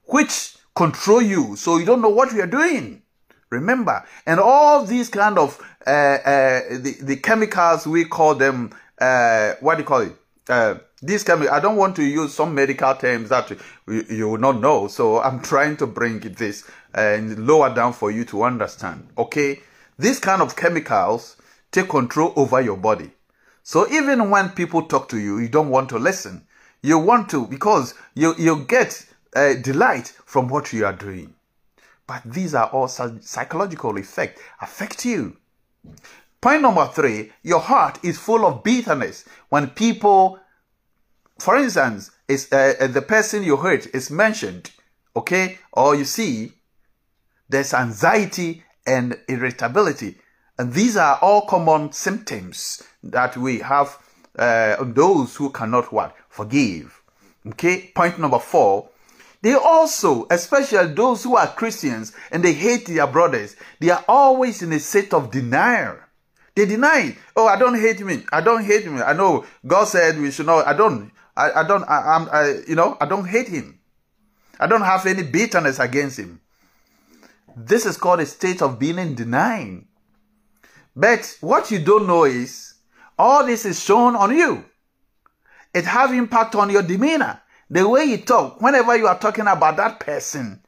which 0.04 0.56
control 0.74 1.22
you, 1.22 1.56
so 1.56 1.76
you 1.76 1.84
don't 1.84 2.00
know 2.00 2.08
what 2.08 2.32
you 2.32 2.40
are 2.42 2.46
doing. 2.46 3.02
Remember, 3.50 4.04
and 4.26 4.38
all 4.38 4.84
these 4.84 5.08
kind 5.08 5.36
of 5.38 5.60
uh, 5.86 5.90
uh, 5.90 6.60
the 6.70 6.96
the 7.00 7.16
chemicals 7.16 7.86
we 7.86 8.04
call 8.04 8.34
them 8.36 8.70
uh, 9.00 9.54
what 9.60 9.76
do 9.76 9.82
you 9.82 9.86
call 9.86 10.02
it? 10.02 10.16
Uh, 10.48 10.74
these 11.02 11.24
chemicals. 11.24 11.50
I 11.50 11.60
don't 11.60 11.76
want 11.76 11.96
to 11.96 12.04
use 12.04 12.34
some 12.34 12.54
medical 12.54 12.94
terms 12.94 13.30
that 13.30 13.50
you, 13.50 14.04
you 14.08 14.28
will 14.28 14.38
not 14.38 14.60
know, 14.60 14.88
so 14.88 15.20
I'm 15.20 15.40
trying 15.52 15.76
to 15.78 15.86
bring 15.86 16.20
this 16.20 16.68
and 16.94 17.46
lower 17.46 17.74
down 17.74 17.92
for 17.92 18.10
you 18.10 18.24
to 18.26 18.42
understand. 18.42 19.08
Okay, 19.16 19.60
these 19.98 20.20
kind 20.20 20.42
of 20.42 20.56
chemicals 20.56 21.36
take 21.72 21.88
control 21.88 22.32
over 22.36 22.60
your 22.60 22.76
body. 22.76 23.10
So 23.62 23.88
even 23.90 24.30
when 24.30 24.50
people 24.50 24.82
talk 24.82 25.08
to 25.10 25.18
you, 25.18 25.38
you 25.38 25.48
don't 25.48 25.70
want 25.70 25.88
to 25.90 25.98
listen. 25.98 26.46
You 26.82 26.98
want 26.98 27.28
to 27.30 27.46
because 27.46 27.94
you, 28.14 28.34
you 28.38 28.64
get 28.64 29.06
a 29.34 29.54
delight 29.54 30.08
from 30.24 30.48
what 30.48 30.72
you 30.72 30.86
are 30.86 30.92
doing. 30.92 31.34
But 32.06 32.22
these 32.24 32.54
are 32.54 32.66
all 32.68 32.88
psychological 32.88 33.96
effects 33.96 34.42
affect 34.60 35.04
you. 35.04 35.36
Point 36.40 36.62
number 36.62 36.86
three, 36.88 37.32
your 37.42 37.60
heart 37.60 37.98
is 38.02 38.18
full 38.18 38.46
of 38.46 38.64
bitterness. 38.64 39.24
When 39.50 39.70
people, 39.70 40.40
for 41.38 41.56
instance, 41.56 42.10
is 42.28 42.50
uh, 42.50 42.74
uh 42.80 42.86
the 42.86 43.02
person 43.02 43.44
you 43.44 43.56
hurt 43.56 43.86
is 43.94 44.10
mentioned, 44.10 44.70
okay, 45.14 45.58
or 45.72 45.94
you 45.94 46.04
see, 46.04 46.52
there's 47.48 47.74
anxiety 47.74 48.64
and 48.86 49.18
irritability 49.28 50.16
and 50.60 50.74
these 50.74 50.94
are 50.98 51.18
all 51.22 51.46
common 51.46 51.90
symptoms 51.90 52.82
that 53.02 53.34
we 53.34 53.60
have 53.60 53.96
uh, 54.38 54.76
on 54.78 54.92
those 54.92 55.34
who 55.36 55.48
cannot 55.48 55.90
what? 55.90 56.14
Forgive. 56.28 57.00
Okay, 57.46 57.90
point 57.94 58.18
number 58.18 58.38
four. 58.38 58.90
They 59.40 59.54
also, 59.54 60.26
especially 60.30 60.92
those 60.92 61.24
who 61.24 61.34
are 61.34 61.46
Christians 61.46 62.12
and 62.30 62.44
they 62.44 62.52
hate 62.52 62.84
their 62.84 63.06
brothers, 63.06 63.56
they 63.80 63.88
are 63.88 64.04
always 64.06 64.60
in 64.60 64.70
a 64.74 64.78
state 64.80 65.14
of 65.14 65.30
denial. 65.30 65.96
They 66.54 66.66
deny 66.66 67.12
it. 67.12 67.16
Oh, 67.34 67.46
I 67.46 67.58
don't 67.58 67.80
hate 67.80 67.98
him. 67.98 68.26
I 68.30 68.42
don't 68.42 68.62
hate 68.62 68.82
him. 68.82 69.02
I 69.02 69.14
know 69.14 69.46
God 69.66 69.84
said 69.84 70.20
we 70.20 70.30
should 70.30 70.44
not. 70.44 70.66
I 70.66 70.74
don't. 70.74 71.10
I, 71.34 71.52
I 71.52 71.66
don't. 71.66 71.84
I, 71.84 72.16
I'm. 72.16 72.28
I, 72.30 72.60
you 72.68 72.74
know. 72.74 72.98
I 73.00 73.06
don't 73.06 73.24
hate 73.24 73.48
him. 73.48 73.80
I 74.58 74.66
don't 74.66 74.82
have 74.82 75.06
any 75.06 75.22
bitterness 75.22 75.78
against 75.78 76.18
him. 76.18 76.42
This 77.56 77.86
is 77.86 77.96
called 77.96 78.20
a 78.20 78.26
state 78.26 78.60
of 78.60 78.78
being 78.78 78.98
in 78.98 79.14
denying. 79.14 79.86
But 81.00 81.38
what 81.40 81.70
you 81.70 81.78
don't 81.78 82.06
know 82.06 82.24
is 82.24 82.74
all 83.18 83.46
this 83.46 83.64
is 83.64 83.82
shown 83.82 84.14
on 84.14 84.36
you. 84.36 84.66
It 85.72 85.86
have 85.86 86.12
impact 86.12 86.54
on 86.54 86.68
your 86.68 86.82
demeanor, 86.82 87.40
the 87.70 87.88
way 87.88 88.04
you 88.04 88.18
talk. 88.18 88.60
Whenever 88.60 88.94
you 88.98 89.06
are 89.06 89.18
talking 89.18 89.46
about 89.46 89.78
that 89.78 89.98
person, 89.98 90.60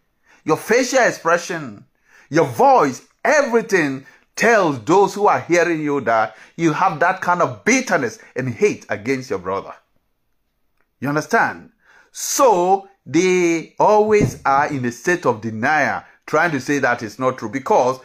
your 0.42 0.57
facial 0.57 1.07
expression, 1.07 1.85
your 2.31 2.47
voice, 2.47 3.07
everything 3.23 4.07
tells 4.35 4.83
those 4.85 5.12
who 5.12 5.27
are 5.27 5.40
hearing 5.40 5.83
you 5.83 6.01
that 6.01 6.35
you 6.57 6.73
have 6.73 6.99
that 7.01 7.21
kind 7.21 7.42
of 7.42 7.62
bitterness 7.66 8.18
and 8.35 8.49
hate 8.49 8.87
against 8.88 9.29
your 9.29 9.38
brother. 9.38 9.75
You 11.01 11.11
understand? 11.11 11.73
So 12.11 12.88
they 13.05 13.75
always 13.79 14.40
are 14.47 14.68
in 14.68 14.83
a 14.87 14.92
state 14.92 15.27
of 15.27 15.42
denial, 15.42 16.05
trying 16.25 16.53
to 16.53 16.61
say 16.61 16.79
that 16.79 17.03
it's 17.03 17.18
not 17.18 17.37
true 17.37 17.51
because 17.51 18.01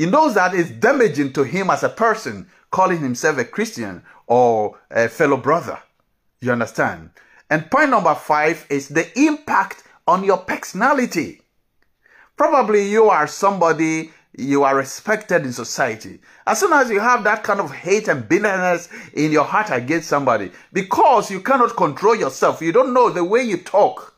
he 0.00 0.06
knows 0.06 0.32
that 0.32 0.54
it's 0.54 0.70
damaging 0.70 1.30
to 1.34 1.42
him 1.42 1.68
as 1.68 1.82
a 1.82 1.90
person, 1.90 2.48
calling 2.70 3.00
himself 3.00 3.36
a 3.36 3.44
Christian 3.44 4.02
or 4.26 4.78
a 4.90 5.10
fellow 5.10 5.36
brother. 5.36 5.78
You 6.40 6.52
understand? 6.52 7.10
And 7.50 7.70
point 7.70 7.90
number 7.90 8.14
five 8.14 8.64
is 8.70 8.88
the 8.88 9.06
impact 9.20 9.82
on 10.08 10.24
your 10.24 10.38
personality. 10.38 11.42
Probably 12.34 12.88
you 12.88 13.10
are 13.10 13.26
somebody 13.26 14.10
you 14.38 14.62
are 14.62 14.74
respected 14.74 15.44
in 15.44 15.52
society. 15.52 16.20
As 16.46 16.60
soon 16.60 16.72
as 16.72 16.88
you 16.88 16.98
have 16.98 17.22
that 17.24 17.42
kind 17.44 17.60
of 17.60 17.70
hate 17.70 18.08
and 18.08 18.26
bitterness 18.26 18.88
in 19.12 19.30
your 19.30 19.44
heart 19.44 19.68
against 19.70 20.08
somebody, 20.08 20.50
because 20.72 21.30
you 21.30 21.42
cannot 21.42 21.76
control 21.76 22.16
yourself, 22.16 22.62
you 22.62 22.72
don't 22.72 22.94
know 22.94 23.10
the 23.10 23.22
way 23.22 23.42
you 23.42 23.58
talk, 23.58 24.14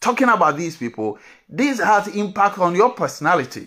talking 0.00 0.28
about 0.28 0.56
these 0.56 0.76
people, 0.76 1.18
this 1.48 1.80
has 1.80 2.06
impact 2.06 2.60
on 2.60 2.76
your 2.76 2.90
personality. 2.90 3.66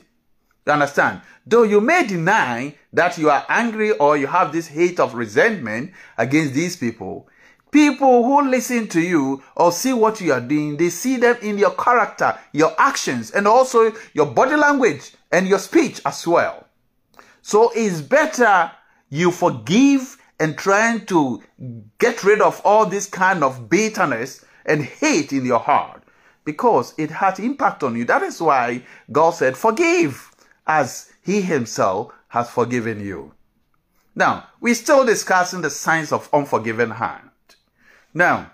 You 0.68 0.74
understand? 0.74 1.22
Though 1.46 1.64
you 1.64 1.80
may 1.80 2.06
deny 2.06 2.76
that 2.92 3.18
you 3.18 3.30
are 3.30 3.46
angry 3.48 3.92
or 3.92 4.18
you 4.18 4.28
have 4.28 4.52
this 4.52 4.68
hate 4.68 5.00
of 5.00 5.16
resentment 5.16 5.94
against 6.18 6.54
these 6.54 6.76
people, 6.76 7.30
people 7.72 8.26
who 8.26 8.50
listen 8.50 8.90
to 8.90 9.00
you 9.00 9.42
or 9.56 9.72
see 9.72 9.94
what 9.94 10.20
you 10.20 10.34
are 10.34 10.42
doing, 10.42 10.76
they 10.76 10.90
see 10.90 11.16
them 11.16 11.38
in 11.42 11.58
your 11.58 11.72
character, 11.72 12.38
your 12.52 12.76
actions, 12.78 13.32
and 13.32 13.48
also 13.48 13.94
your 14.14 14.26
body 14.26 14.58
language 14.58 15.14
and 15.32 15.48
your 15.48 15.60
speech 15.60 16.02
as 16.06 16.28
well. 16.28 16.68
So 17.42 17.72
it's 17.74 18.02
better 18.02 18.70
you 19.10 19.32
forgive 19.32 20.18
and 20.38 20.58
trying 20.58 21.06
to 21.06 21.42
get 21.98 22.26
rid 22.26 22.42
of 22.42 22.62
all 22.66 22.86
this 22.86 23.08
kind 23.08 23.42
of 23.42 23.70
bitterness 23.70 24.44
and 24.66 24.84
hate 24.84 25.32
in 25.32 25.46
your 25.46 25.60
heart 25.60 26.04
because 26.44 26.94
it 26.98 27.10
has 27.10 27.40
impact 27.40 27.84
on 27.84 27.96
you. 27.96 28.04
That 28.04 28.22
is 28.22 28.42
why 28.42 28.84
God 29.10 29.32
said, 29.32 29.56
forgive 29.56 30.34
as 30.68 31.12
he 31.24 31.42
himself 31.42 32.14
has 32.28 32.50
forgiven 32.50 33.00
you. 33.00 33.34
Now, 34.16 34.48
we're 34.60 34.76
still 34.76 35.06
discussing 35.06 35.62
the 35.62 35.70
signs 35.70 36.12
of 36.12 36.30
unforgiven 36.34 36.92
hand. 36.92 37.30
Now, 38.14 38.52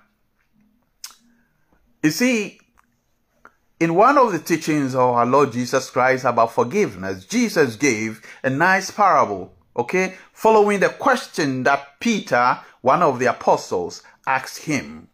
you 2.04 2.12
see, 2.12 2.60
in 3.80 3.95
one 3.95 4.17
of 4.17 4.32
the 4.32 4.39
teachings 4.39 4.93
of 4.93 5.02
our 5.02 5.26
Lord 5.26 5.54
Jesus 5.54 5.89
Christ 5.89 6.26
about 6.26 6.52
forgiveness, 6.52 7.26
Jesus 7.26 7.78
gave 7.78 8.21
a 8.43 8.49
nice 8.49 8.91
parable, 8.91 9.54
okay, 9.76 10.15
following 10.34 10.82
the 10.82 10.89
question 10.89 11.63
that 11.63 11.99
Peter, 11.99 12.60
one 12.82 13.02
of 13.02 13.19
the 13.19 13.26
apostles, 13.26 14.04
asked 14.28 14.65
him. 14.65 15.08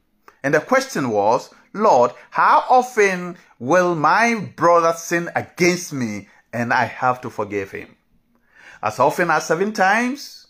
And 0.44 0.54
the 0.54 0.62
question 0.62 1.10
was, 1.10 1.54
Lord, 1.74 2.12
how 2.32 2.64
often 2.70 3.38
will 3.60 3.94
my 3.94 4.52
brother 4.56 4.94
sin 4.94 5.30
against 5.36 5.94
me 5.94 6.28
and 6.52 6.74
I 6.74 6.86
have 6.86 7.22
to 7.22 7.30
forgive 7.30 7.72
him? 7.72 7.96
As 8.82 9.00
often 9.00 9.30
as 9.30 9.48
seven 9.48 9.74
times? 9.74 10.48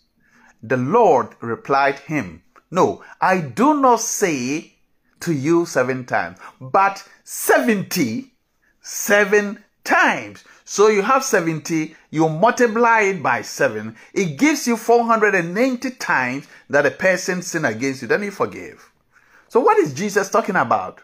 The 0.62 0.76
Lord 0.76 1.34
replied 1.40 1.98
him, 2.00 2.42
No, 2.70 3.02
I 3.20 3.40
do 3.40 3.80
not 3.80 4.00
say 4.00 4.74
to 5.20 5.32
you 5.32 5.64
seven 5.66 6.04
times, 6.04 6.38
but 6.60 7.02
77 7.24 9.64
times. 9.84 10.44
So 10.64 10.88
you 10.88 11.02
have 11.02 11.24
70, 11.24 11.96
you 12.10 12.28
multiply 12.28 13.00
it 13.00 13.22
by 13.22 13.42
7, 13.42 13.96
it 14.14 14.38
gives 14.38 14.68
you 14.68 14.76
490 14.76 15.90
times 15.92 16.46
that 16.68 16.86
a 16.86 16.92
person 16.92 17.42
sinned 17.42 17.66
against 17.66 18.02
you, 18.02 18.08
then 18.08 18.22
you 18.22 18.30
forgive. 18.30 18.92
So 19.48 19.58
what 19.58 19.78
is 19.78 19.92
Jesus 19.92 20.30
talking 20.30 20.56
about? 20.56 21.02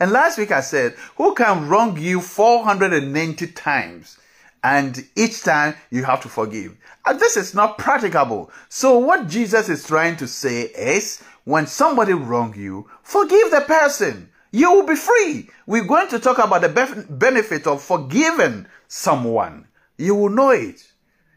And 0.00 0.12
last 0.12 0.38
week 0.38 0.52
I 0.52 0.60
said, 0.60 0.94
who 1.16 1.34
can 1.34 1.68
wrong 1.68 1.98
you 1.98 2.20
490 2.20 3.46
times? 3.48 4.18
And 4.62 5.06
each 5.14 5.42
time 5.42 5.74
you 5.90 6.04
have 6.04 6.22
to 6.22 6.28
forgive. 6.28 6.76
And 7.06 7.20
this 7.20 7.36
is 7.36 7.54
not 7.54 7.78
practicable. 7.78 8.50
So 8.68 8.98
what 8.98 9.28
Jesus 9.28 9.68
is 9.68 9.86
trying 9.86 10.16
to 10.16 10.26
say 10.26 10.62
is, 10.62 11.22
when 11.44 11.66
somebody 11.66 12.14
wrong 12.14 12.54
you, 12.56 12.88
forgive 13.02 13.50
the 13.50 13.60
person 13.60 14.30
you 14.54 14.70
will 14.70 14.86
be 14.86 14.94
free. 14.94 15.50
We're 15.66 15.82
going 15.84 16.06
to 16.10 16.20
talk 16.20 16.38
about 16.38 16.62
the 16.62 17.06
benefit 17.10 17.66
of 17.66 17.82
forgiving 17.82 18.66
someone. 18.86 19.66
You 19.98 20.14
will 20.14 20.28
know 20.28 20.50
it. 20.50 20.92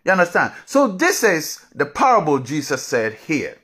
You 0.05 0.11
understand? 0.11 0.53
So 0.67 0.87
this 0.87 1.23
is 1.23 1.65
the 1.73 1.87
parable 1.87 2.37
Jesus 2.37 2.83
said 2.83 3.15
here. 3.15 3.57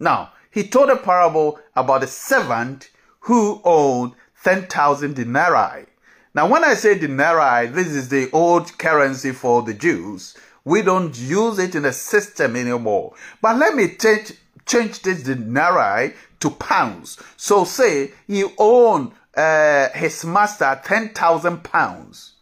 Now, 0.00 0.32
he 0.50 0.66
told 0.66 0.88
a 0.88 0.96
parable 0.96 1.60
about 1.76 2.02
a 2.02 2.06
servant 2.06 2.88
who 3.20 3.60
owed 3.62 4.12
10,000 4.44 5.14
denarii. 5.14 5.86
Now, 6.34 6.48
when 6.48 6.64
I 6.64 6.74
say 6.74 6.98
denarii, 6.98 7.68
this 7.68 7.88
is 7.88 8.08
the 8.08 8.30
old 8.32 8.76
currency 8.76 9.32
for 9.32 9.62
the 9.62 9.74
Jews. 9.74 10.36
We 10.64 10.82
don't 10.82 11.16
use 11.18 11.58
it 11.58 11.74
in 11.74 11.82
the 11.82 11.92
system 11.92 12.56
anymore. 12.56 13.14
But 13.40 13.56
let 13.56 13.74
me 13.74 13.88
change, 13.96 14.32
change 14.66 15.02
this 15.02 15.22
denarii 15.22 16.14
to 16.40 16.50
pounds. 16.50 17.18
So 17.36 17.64
say 17.64 18.12
he 18.26 18.44
owned 18.58 19.12
uh, 19.36 19.88
his 19.90 20.24
master 20.24 20.80
10,000 20.84 21.64
pounds. 21.64 22.32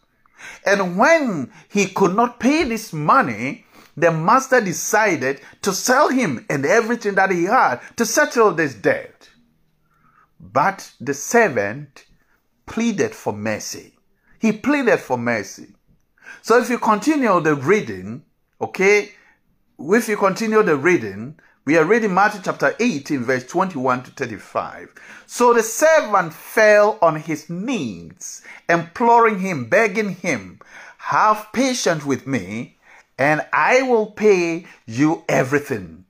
And 0.65 0.97
when 0.97 1.51
he 1.69 1.87
could 1.87 2.15
not 2.15 2.39
pay 2.39 2.63
this 2.63 2.93
money, 2.93 3.65
the 3.95 4.11
master 4.11 4.59
decided 4.59 5.39
to 5.61 5.73
sell 5.73 6.09
him 6.09 6.45
and 6.49 6.65
everything 6.65 7.15
that 7.15 7.31
he 7.31 7.43
had 7.43 7.79
to 7.97 8.05
settle 8.05 8.51
this 8.51 8.73
debt. 8.73 9.12
But 10.51 10.91
the 10.99 11.13
servant 11.13 12.05
pleaded 12.65 13.15
for 13.15 13.31
mercy. 13.31 13.97
He 14.39 14.51
pleaded 14.51 14.99
for 14.99 15.17
mercy. 15.17 15.73
So 16.41 16.59
if 16.59 16.69
you 16.69 16.77
continue 16.79 17.39
the 17.39 17.55
reading, 17.55 18.23
okay, 18.59 19.13
if 19.79 20.09
you 20.09 20.17
continue 20.17 20.61
the 20.61 20.75
reading, 20.75 21.39
we 21.65 21.77
are 21.77 21.85
reading 21.85 22.13
Matthew 22.13 22.41
chapter 22.43 22.75
18, 22.77 23.23
verse 23.23 23.47
21 23.47 24.03
to 24.03 24.11
35. 24.11 24.89
So 25.25 25.53
the 25.53 25.63
servant 25.63 26.33
fell 26.33 26.99
on 27.01 27.21
his 27.21 27.49
knees, 27.49 28.41
imploring 28.67 29.39
him, 29.39 29.69
begging 29.69 30.15
him, 30.15 30.59
Have 30.97 31.47
patience 31.53 32.03
with 32.03 32.27
me, 32.27 32.77
and 33.17 33.45
I 33.53 33.83
will 33.83 34.07
pay 34.07 34.65
you 34.85 35.23
everything. 35.29 36.02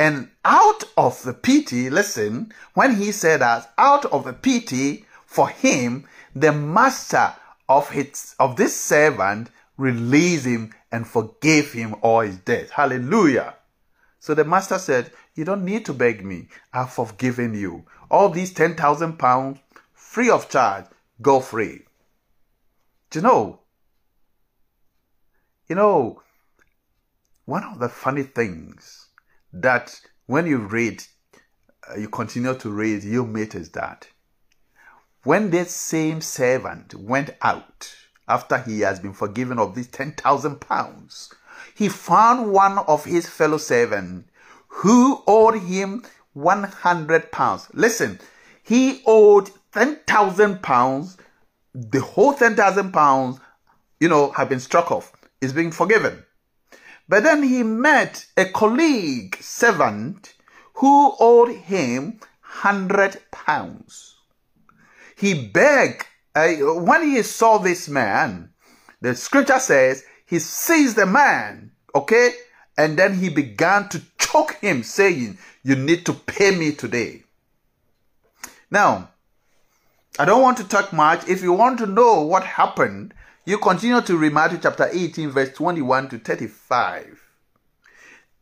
And 0.00 0.30
out 0.46 0.84
of 0.96 1.22
the 1.24 1.34
pity, 1.34 1.90
listen, 1.90 2.54
when 2.72 2.96
he 2.96 3.12
said 3.12 3.42
that, 3.42 3.70
out 3.76 4.06
of 4.06 4.24
the 4.24 4.32
pity 4.32 5.04
for 5.26 5.50
him, 5.50 6.08
the 6.34 6.52
master 6.52 7.34
of 7.68 7.90
his 7.90 8.34
of 8.38 8.56
this 8.56 8.74
servant 8.74 9.50
released 9.76 10.46
him 10.46 10.72
and 10.90 11.06
forgave 11.06 11.74
him 11.74 11.96
all 12.00 12.20
his 12.20 12.38
debt. 12.38 12.70
Hallelujah. 12.70 13.56
So 14.20 14.32
the 14.32 14.42
master 14.42 14.78
said, 14.78 15.12
You 15.34 15.44
don't 15.44 15.66
need 15.66 15.84
to 15.84 15.92
beg 15.92 16.24
me. 16.24 16.48
I've 16.72 16.94
forgiven 16.94 17.52
you. 17.52 17.84
All 18.10 18.30
these 18.30 18.54
10,000 18.54 19.18
pounds, 19.18 19.58
free 19.92 20.30
of 20.30 20.48
charge, 20.48 20.86
go 21.20 21.40
free. 21.40 21.82
Do 23.10 23.18
you 23.18 23.22
know? 23.22 23.60
You 25.68 25.76
know, 25.76 26.22
one 27.44 27.64
of 27.64 27.78
the 27.78 27.90
funny 27.90 28.22
things 28.22 29.09
that 29.52 30.00
when 30.26 30.46
you 30.46 30.58
read, 30.58 31.02
uh, 31.90 31.98
you 31.98 32.08
continue 32.08 32.54
to 32.54 32.70
read, 32.70 33.02
you 33.02 33.26
meet 33.26 33.52
that 33.72 34.08
when 35.22 35.50
this 35.50 35.74
same 35.74 36.20
servant 36.20 36.94
went 36.94 37.30
out 37.42 37.94
after 38.26 38.58
he 38.58 38.80
has 38.80 39.00
been 39.00 39.12
forgiven 39.12 39.58
of 39.58 39.74
these 39.74 39.88
10,000 39.88 40.60
pounds, 40.60 41.34
he 41.74 41.88
found 41.88 42.52
one 42.52 42.78
of 42.78 43.04
his 43.04 43.28
fellow 43.28 43.58
servants 43.58 44.30
who 44.68 45.22
owed 45.26 45.60
him 45.60 46.04
100 46.32 47.32
pounds. 47.32 47.68
Listen, 47.74 48.18
he 48.62 49.02
owed 49.04 49.50
10,000 49.72 50.62
pounds. 50.62 51.16
The 51.74 52.00
whole 52.00 52.32
10,000 52.32 52.92
pounds, 52.92 53.40
you 53.98 54.08
know, 54.08 54.30
have 54.32 54.48
been 54.48 54.60
struck 54.60 54.90
off. 54.90 55.12
Is 55.40 55.52
being 55.52 55.70
forgiven. 55.70 56.22
But 57.10 57.24
then 57.24 57.42
he 57.42 57.64
met 57.64 58.26
a 58.36 58.44
colleague 58.44 59.36
servant 59.40 60.32
who 60.74 61.16
owed 61.18 61.50
him 61.50 62.20
hundred 62.40 63.20
pounds. 63.32 64.14
He 65.16 65.48
begged, 65.48 66.06
uh, 66.36 66.52
when 66.86 67.02
he 67.02 67.20
saw 67.24 67.58
this 67.58 67.88
man, 67.88 68.50
the 69.00 69.16
scripture 69.16 69.58
says 69.58 70.04
he 70.24 70.38
seized 70.38 70.94
the 70.94 71.04
man, 71.04 71.72
okay, 71.96 72.30
and 72.78 72.96
then 72.96 73.14
he 73.14 73.28
began 73.28 73.88
to 73.88 74.02
choke 74.16 74.54
him, 74.60 74.84
saying, 74.84 75.36
You 75.64 75.74
need 75.74 76.06
to 76.06 76.12
pay 76.12 76.56
me 76.56 76.70
today. 76.70 77.24
Now, 78.70 79.10
I 80.16 80.26
don't 80.26 80.42
want 80.42 80.58
to 80.58 80.68
talk 80.68 80.92
much. 80.92 81.26
If 81.26 81.42
you 81.42 81.54
want 81.54 81.80
to 81.80 81.86
know 81.86 82.20
what 82.22 82.44
happened, 82.44 83.14
you 83.44 83.58
continue 83.58 84.00
to 84.02 84.16
read 84.16 84.32
Matthew 84.32 84.58
chapter 84.62 84.88
18, 84.92 85.30
verse 85.30 85.52
21 85.52 86.08
to 86.10 86.18
35. 86.18 87.20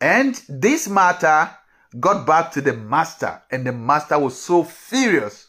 And 0.01 0.41
this 0.49 0.89
matter 0.89 1.51
got 1.99 2.27
back 2.27 2.53
to 2.53 2.61
the 2.61 2.73
master, 2.73 3.41
and 3.51 3.67
the 3.67 3.73
master 3.73 4.19
was 4.19 4.41
so 4.41 4.65
furious. 4.65 5.49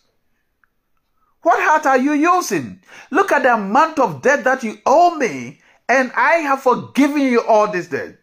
What 1.41 1.59
heart 1.61 1.85
are 1.85 1.97
you 1.97 2.13
using? 2.13 2.81
Look 3.11 3.31
at 3.31 3.43
the 3.43 3.53
amount 3.53 3.99
of 3.99 4.21
debt 4.21 4.43
that 4.43 4.63
you 4.63 4.77
owe 4.85 5.15
me, 5.15 5.61
and 5.87 6.11
I 6.15 6.33
have 6.35 6.61
forgiven 6.61 7.21
you 7.21 7.41
all 7.41 7.71
this 7.71 7.87
debt. 7.87 8.17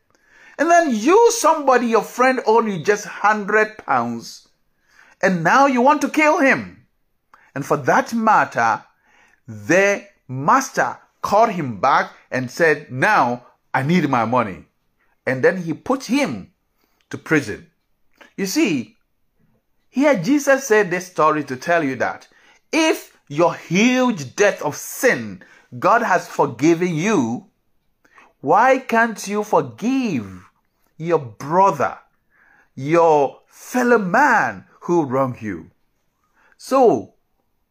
And 0.58 0.70
then 0.70 0.94
you, 0.94 1.32
somebody, 1.32 1.88
your 1.88 2.02
friend, 2.02 2.40
owed 2.46 2.66
you 2.66 2.82
just 2.82 3.04
hundred 3.04 3.78
pounds, 3.78 4.48
and 5.20 5.42
now 5.42 5.66
you 5.66 5.80
want 5.80 6.00
to 6.02 6.08
kill 6.08 6.38
him. 6.38 6.86
And 7.54 7.64
for 7.64 7.76
that 7.78 8.14
matter, 8.14 8.84
the 9.46 10.06
master 10.28 10.98
called 11.26 11.50
him 11.50 11.80
back 11.80 12.12
and 12.30 12.48
said, 12.48 12.92
Now 12.92 13.46
I 13.74 13.82
need 13.82 14.08
my 14.08 14.24
money. 14.24 14.66
And 15.26 15.42
then 15.42 15.56
he 15.56 15.74
put 15.74 16.04
him 16.04 16.52
to 17.10 17.18
prison. 17.18 17.66
You 18.36 18.46
see, 18.46 18.96
here 19.90 20.14
Jesus 20.22 20.68
said 20.68 20.88
this 20.88 21.08
story 21.08 21.42
to 21.44 21.56
tell 21.56 21.82
you 21.82 21.96
that 21.96 22.28
if 22.70 23.18
your 23.28 23.56
huge 23.56 24.36
debt 24.36 24.62
of 24.62 24.76
sin, 24.76 25.42
God 25.76 26.02
has 26.02 26.28
forgiven 26.28 26.94
you, 26.94 27.50
why 28.40 28.78
can't 28.78 29.26
you 29.26 29.42
forgive 29.42 30.48
your 30.96 31.18
brother, 31.18 31.98
your 32.76 33.40
fellow 33.48 33.98
man 33.98 34.64
who 34.82 35.04
wronged 35.04 35.42
you? 35.42 35.72
So, 36.56 37.15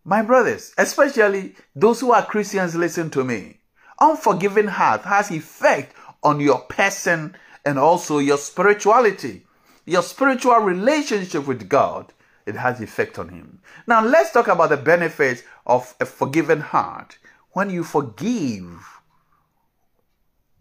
my 0.05 0.21
brothers, 0.21 0.71
especially 0.77 1.55
those 1.75 1.99
who 1.99 2.11
are 2.11 2.23
Christians, 2.23 2.75
listen 2.75 3.09
to 3.09 3.23
me. 3.23 3.59
Unforgiving 3.99 4.67
heart 4.67 5.01
has 5.01 5.31
effect 5.31 5.95
on 6.21 6.39
your 6.39 6.59
person 6.59 7.35
and 7.65 7.79
also 7.79 8.19
your 8.19 8.37
spirituality. 8.37 9.45
Your 9.85 10.03
spiritual 10.03 10.57
relationship 10.57 11.47
with 11.47 11.67
God, 11.67 12.13
it 12.45 12.55
has 12.55 12.81
effect 12.81 13.17
on 13.17 13.29
him. 13.29 13.59
Now 13.87 14.05
let's 14.05 14.31
talk 14.31 14.47
about 14.47 14.69
the 14.69 14.77
benefits 14.77 15.41
of 15.65 15.95
a 15.99 16.05
forgiving 16.05 16.61
heart. 16.61 17.17
When 17.51 17.71
you 17.71 17.83
forgive, 17.83 18.83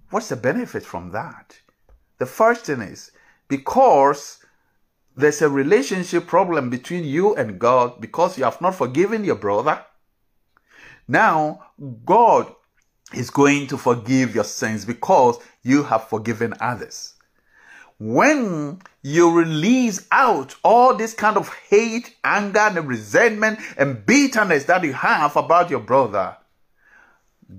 what's 0.08 0.30
the 0.30 0.36
benefit 0.36 0.84
from 0.84 1.10
that? 1.10 1.58
The 2.18 2.26
first 2.26 2.64
thing 2.64 2.80
is 2.80 3.10
because 3.48 4.43
there's 5.16 5.42
a 5.42 5.48
relationship 5.48 6.26
problem 6.26 6.70
between 6.70 7.04
you 7.04 7.34
and 7.34 7.58
God 7.58 8.00
because 8.00 8.36
you 8.36 8.44
have 8.44 8.60
not 8.60 8.74
forgiven 8.74 9.24
your 9.24 9.36
brother. 9.36 9.84
Now, 11.06 11.66
God 12.04 12.52
is 13.12 13.30
going 13.30 13.66
to 13.68 13.76
forgive 13.76 14.34
your 14.34 14.44
sins 14.44 14.84
because 14.84 15.38
you 15.62 15.84
have 15.84 16.08
forgiven 16.08 16.54
others. 16.60 17.14
When 17.98 18.80
you 19.02 19.30
release 19.30 20.06
out 20.10 20.56
all 20.64 20.96
this 20.96 21.14
kind 21.14 21.36
of 21.36 21.48
hate, 21.68 22.16
anger, 22.24 22.58
and 22.58 22.88
resentment 22.88 23.60
and 23.76 24.04
bitterness 24.04 24.64
that 24.64 24.82
you 24.82 24.92
have 24.94 25.36
about 25.36 25.70
your 25.70 25.80
brother, 25.80 26.36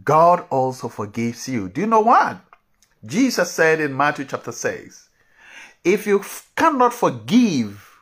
God 0.04 0.46
also 0.50 0.90
forgives 0.90 1.48
you. 1.48 1.70
Do 1.70 1.82
you 1.82 1.88
know 1.88 2.02
what? 2.02 2.42
Jesus 3.06 3.52
said 3.52 3.80
in 3.80 3.96
Matthew 3.96 4.26
chapter 4.26 4.52
6, 4.52 5.05
if 5.86 6.08
you 6.08 6.26
cannot 6.56 6.94
forgive 6.94 8.02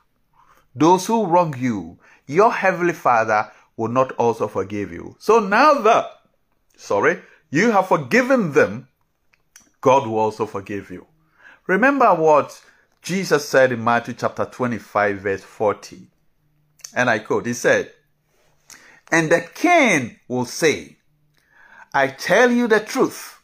those 0.73 1.05
who 1.05 1.25
wrong 1.25 1.53
you, 1.57 1.99
your 2.25 2.51
heavenly 2.51 2.93
Father 2.93 3.51
will 3.75 3.89
not 3.89 4.13
also 4.13 4.47
forgive 4.47 4.91
you. 4.91 5.15
So 5.19 5.39
now 5.39 5.73
that, 5.81 6.05
sorry, 6.77 7.21
you 7.51 7.71
have 7.71 7.89
forgiven 7.89 8.53
them, 8.53 8.87
God 9.81 10.07
will 10.07 10.17
also 10.17 10.45
forgive 10.45 10.89
you. 10.89 11.05
Remember 11.67 12.15
what 12.15 12.59
Jesus 13.01 13.47
said 13.47 13.73
in 13.73 13.83
Matthew 13.83 14.13
chapter 14.13 14.45
25, 14.45 15.17
verse 15.17 15.43
40. 15.43 16.07
And 16.95 17.09
I 17.09 17.19
quote, 17.19 17.45
He 17.45 17.53
said, 17.53 17.91
And 19.11 19.29
the 19.29 19.41
king 19.41 20.19
will 20.29 20.45
say, 20.45 20.97
I 21.93 22.07
tell 22.07 22.49
you 22.49 22.67
the 22.67 22.79
truth. 22.79 23.41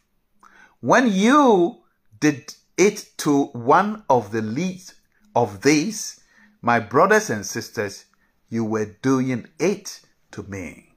When 0.80 1.12
you 1.12 1.82
did 2.18 2.54
it 2.80 3.10
to 3.18 3.44
one 3.52 4.04
of 4.08 4.32
the 4.32 4.40
least 4.40 4.94
of 5.36 5.60
these, 5.60 6.20
my 6.62 6.80
brothers 6.80 7.28
and 7.28 7.44
sisters, 7.44 8.06
you 8.48 8.64
were 8.64 8.96
doing 9.02 9.46
it 9.58 10.00
to 10.30 10.42
me. 10.44 10.94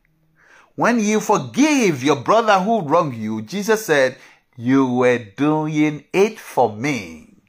When 0.76 1.02
you 1.02 1.20
forgive 1.20 2.02
your 2.02 2.16
brother 2.16 2.58
who 2.60 2.82
wronged 2.82 3.16
you, 3.16 3.42
Jesus 3.42 3.86
said, 3.86 4.18
you 4.56 4.88
were 4.88 5.18
doing 5.18 6.06
it 6.14 6.40
for 6.40 6.74
me. 6.74 7.42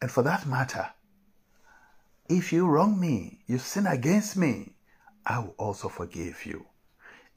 And 0.00 0.10
for 0.10 0.22
that 0.22 0.46
matter, 0.46 0.88
if 2.28 2.54
you 2.54 2.66
wrong 2.66 2.98
me, 2.98 3.40
you 3.46 3.58
sin 3.58 3.86
against 3.86 4.34
me, 4.34 4.76
I 5.26 5.40
will 5.40 5.54
also 5.58 5.88
forgive 5.90 6.46
you. 6.46 6.64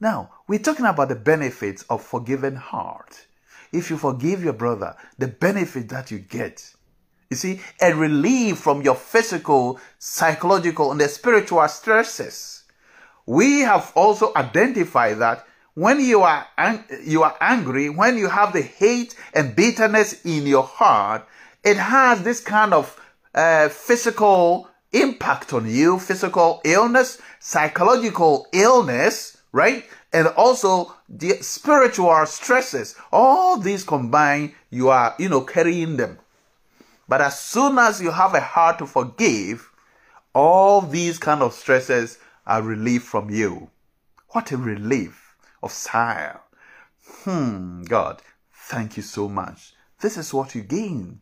Now, 0.00 0.30
we're 0.46 0.60
talking 0.60 0.86
about 0.86 1.10
the 1.10 1.14
benefits 1.14 1.82
of 1.90 2.02
forgiving 2.02 2.56
heart. 2.56 3.26
If 3.72 3.90
you 3.90 3.98
forgive 3.98 4.42
your 4.42 4.52
brother, 4.52 4.96
the 5.18 5.28
benefit 5.28 5.88
that 5.90 6.10
you 6.10 6.18
get. 6.18 6.74
You 7.30 7.36
see, 7.36 7.60
a 7.80 7.94
relief 7.94 8.58
from 8.58 8.82
your 8.82 8.94
physical, 8.94 9.78
psychological, 9.98 10.90
and 10.90 11.00
the 11.00 11.08
spiritual 11.08 11.66
stresses. 11.68 12.64
We 13.26 13.60
have 13.60 13.92
also 13.94 14.32
identified 14.34 15.18
that 15.18 15.46
when 15.74 16.00
you 16.00 16.22
are, 16.22 16.46
ang- 16.56 16.84
you 17.04 17.22
are 17.22 17.36
angry, 17.40 17.90
when 17.90 18.16
you 18.16 18.28
have 18.28 18.52
the 18.52 18.62
hate 18.62 19.14
and 19.34 19.54
bitterness 19.54 20.24
in 20.24 20.46
your 20.46 20.64
heart, 20.64 21.26
it 21.62 21.76
has 21.76 22.22
this 22.22 22.40
kind 22.40 22.72
of 22.72 22.98
uh, 23.34 23.68
physical 23.68 24.68
impact 24.92 25.52
on 25.52 25.68
you, 25.68 25.98
physical 25.98 26.60
illness, 26.64 27.20
psychological 27.38 28.46
illness, 28.52 29.36
right? 29.52 29.84
And 30.12 30.28
also 30.28 30.94
the 31.08 31.42
spiritual 31.42 32.24
stresses. 32.26 32.96
All 33.12 33.58
these 33.58 33.84
combined, 33.84 34.52
you 34.70 34.88
are, 34.88 35.14
you 35.18 35.28
know, 35.28 35.42
carrying 35.42 35.96
them. 35.96 36.18
But 37.08 37.20
as 37.20 37.38
soon 37.38 37.78
as 37.78 38.00
you 38.00 38.10
have 38.10 38.34
a 38.34 38.40
heart 38.40 38.78
to 38.78 38.86
forgive, 38.86 39.70
all 40.34 40.80
these 40.80 41.18
kind 41.18 41.42
of 41.42 41.54
stresses 41.54 42.18
are 42.46 42.62
relieved 42.62 43.04
from 43.04 43.30
you. 43.30 43.70
What 44.30 44.52
a 44.52 44.56
relief 44.56 45.34
of 45.62 45.72
sigh. 45.72 46.36
Hmm, 47.24 47.82
God, 47.82 48.22
thank 48.52 48.96
you 48.96 49.02
so 49.02 49.28
much. 49.28 49.74
This 50.00 50.16
is 50.16 50.34
what 50.34 50.54
you 50.54 50.62
gain 50.62 51.20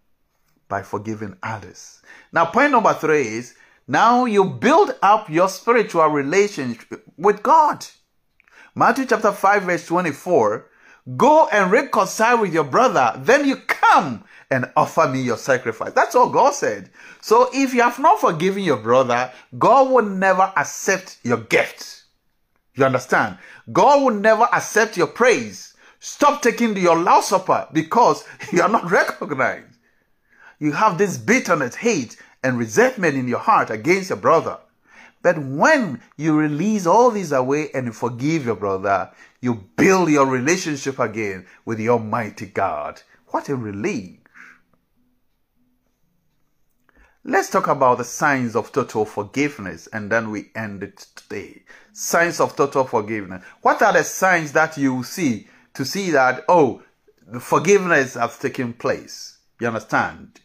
by 0.69 0.83
forgiving 0.83 1.37
others. 1.43 2.03
Now, 2.33 2.47
point 2.47 2.73
number 2.73 2.93
three 2.95 3.27
is 3.29 3.55
now 3.87 4.25
you 4.25 4.45
build 4.45 4.97
up 5.03 5.31
your 5.31 5.49
spiritual 5.49 6.09
relationship 6.09 7.05
with 7.17 7.43
God. 7.43 7.87
Matthew 8.79 9.07
chapter 9.07 9.33
5 9.33 9.63
verse 9.63 9.87
24. 9.87 10.67
Go 11.17 11.49
and 11.49 11.71
reconcile 11.71 12.43
with 12.43 12.53
your 12.53 12.65
brother. 12.65 13.15
Then 13.17 13.49
you 13.49 13.57
come 13.57 14.23
and 14.51 14.71
offer 14.77 15.09
me 15.09 15.23
your 15.23 15.39
sacrifice. 15.39 15.95
That's 15.95 16.15
all 16.15 16.29
God 16.29 16.53
said. 16.53 16.91
So 17.23 17.49
if 17.55 17.73
you 17.73 17.81
have 17.81 17.99
not 17.99 18.21
forgiven 18.21 18.63
your 18.63 18.77
brother, 18.77 19.33
God 19.59 19.91
will 19.91 20.05
never 20.05 20.53
accept 20.57 21.19
your 21.23 21.39
gift. 21.39 22.05
You 22.75 22.85
understand? 22.85 23.39
God 23.73 24.03
will 24.03 24.15
never 24.15 24.47
accept 24.53 24.99
your 24.99 25.07
praise. 25.07 25.73
Stop 25.99 26.43
taking 26.43 26.77
your 26.77 26.99
Last 26.99 27.31
Supper 27.31 27.67
because 27.73 28.25
you 28.53 28.61
are 28.61 28.69
not 28.69 28.91
recognized. 28.91 29.73
You 30.59 30.73
have 30.73 30.99
this 30.99 31.17
bitterness, 31.17 31.77
hate, 31.77 32.21
and 32.45 32.59
resentment 32.59 33.17
in 33.17 33.27
your 33.27 33.39
heart 33.39 33.71
against 33.71 34.11
your 34.11 34.19
brother. 34.19 34.59
But 35.23 35.39
when 35.39 36.01
you 36.17 36.37
release 36.37 36.87
all 36.87 37.11
these 37.11 37.33
away 37.33 37.71
and 37.75 37.95
forgive 37.95 38.47
your 38.47 38.55
brother, 38.55 39.11
you 39.41 39.67
build 39.77 40.11
your 40.11 40.27
relationship 40.27 40.99
again 40.99 41.47
with 41.65 41.79
the 41.79 41.89
Almighty 41.89 42.47
God. 42.47 43.03
What 43.29 43.49
a 43.49 43.57
relief. 43.57 44.19
Let's 47.25 47.51
talk 47.51 47.67
about 47.67 47.99
the 47.99 48.05
signs 48.05 48.55
of 48.55 48.71
total 48.71 49.05
forgiveness 49.05 49.89
and 49.89 50.13
then 50.13 50.31
we 50.31 50.51
end 50.55 50.85
it 50.85 51.07
today. 51.17 51.65
Signs 51.93 52.39
of 52.39 52.55
total 52.55 52.85
forgiveness. 52.85 53.43
What 53.63 53.83
are 53.83 53.93
the 53.93 54.05
signs 54.05 54.53
that 54.53 54.77
you 54.77 55.03
see 55.03 55.49
to 55.75 55.85
see 55.85 56.11
that, 56.11 56.45
oh, 56.49 56.83
the 57.27 57.41
forgiveness 57.41 58.15
has 58.15 58.39
taken 58.39 58.73
place. 58.73 59.39
You 59.61 59.67
understand? 59.67 60.41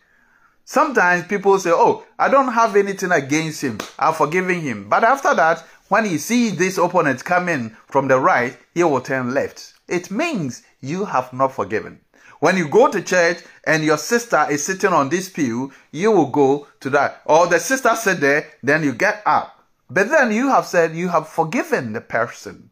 Sometimes 0.71 1.27
people 1.27 1.59
say, 1.59 1.71
Oh, 1.73 2.05
I 2.17 2.29
don't 2.29 2.53
have 2.53 2.77
anything 2.77 3.11
against 3.11 3.61
him. 3.61 3.77
I'm 3.99 4.13
forgiving 4.13 4.61
him. 4.61 4.87
But 4.87 5.03
after 5.03 5.35
that, 5.35 5.65
when 5.89 6.05
he 6.05 6.17
sees 6.17 6.55
this 6.55 6.77
opponent 6.77 7.25
coming 7.25 7.75
from 7.87 8.07
the 8.07 8.17
right, 8.17 8.57
he 8.73 8.81
will 8.81 9.01
turn 9.01 9.33
left. 9.33 9.73
It 9.89 10.09
means 10.09 10.63
you 10.79 11.03
have 11.03 11.33
not 11.33 11.51
forgiven. 11.51 11.99
When 12.39 12.55
you 12.55 12.69
go 12.69 12.89
to 12.89 13.01
church 13.01 13.39
and 13.65 13.83
your 13.83 13.97
sister 13.97 14.47
is 14.49 14.63
sitting 14.63 14.93
on 14.93 15.09
this 15.09 15.27
pew, 15.27 15.73
you 15.91 16.09
will 16.09 16.27
go 16.27 16.67
to 16.79 16.89
that. 16.91 17.21
Or 17.25 17.47
the 17.47 17.59
sister 17.59 17.93
sit 17.97 18.21
there, 18.21 18.47
then 18.63 18.81
you 18.81 18.93
get 18.93 19.23
up. 19.25 19.65
But 19.89 20.07
then 20.07 20.31
you 20.31 20.47
have 20.47 20.65
said 20.65 20.95
you 20.95 21.09
have 21.09 21.27
forgiven 21.27 21.91
the 21.91 21.99
person. 21.99 22.69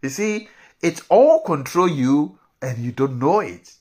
You 0.00 0.08
see, 0.08 0.48
it 0.80 1.02
all 1.10 1.42
control 1.42 1.88
you 1.88 2.38
and 2.62 2.78
you 2.78 2.92
don't 2.92 3.18
know 3.18 3.40
it. 3.40 3.74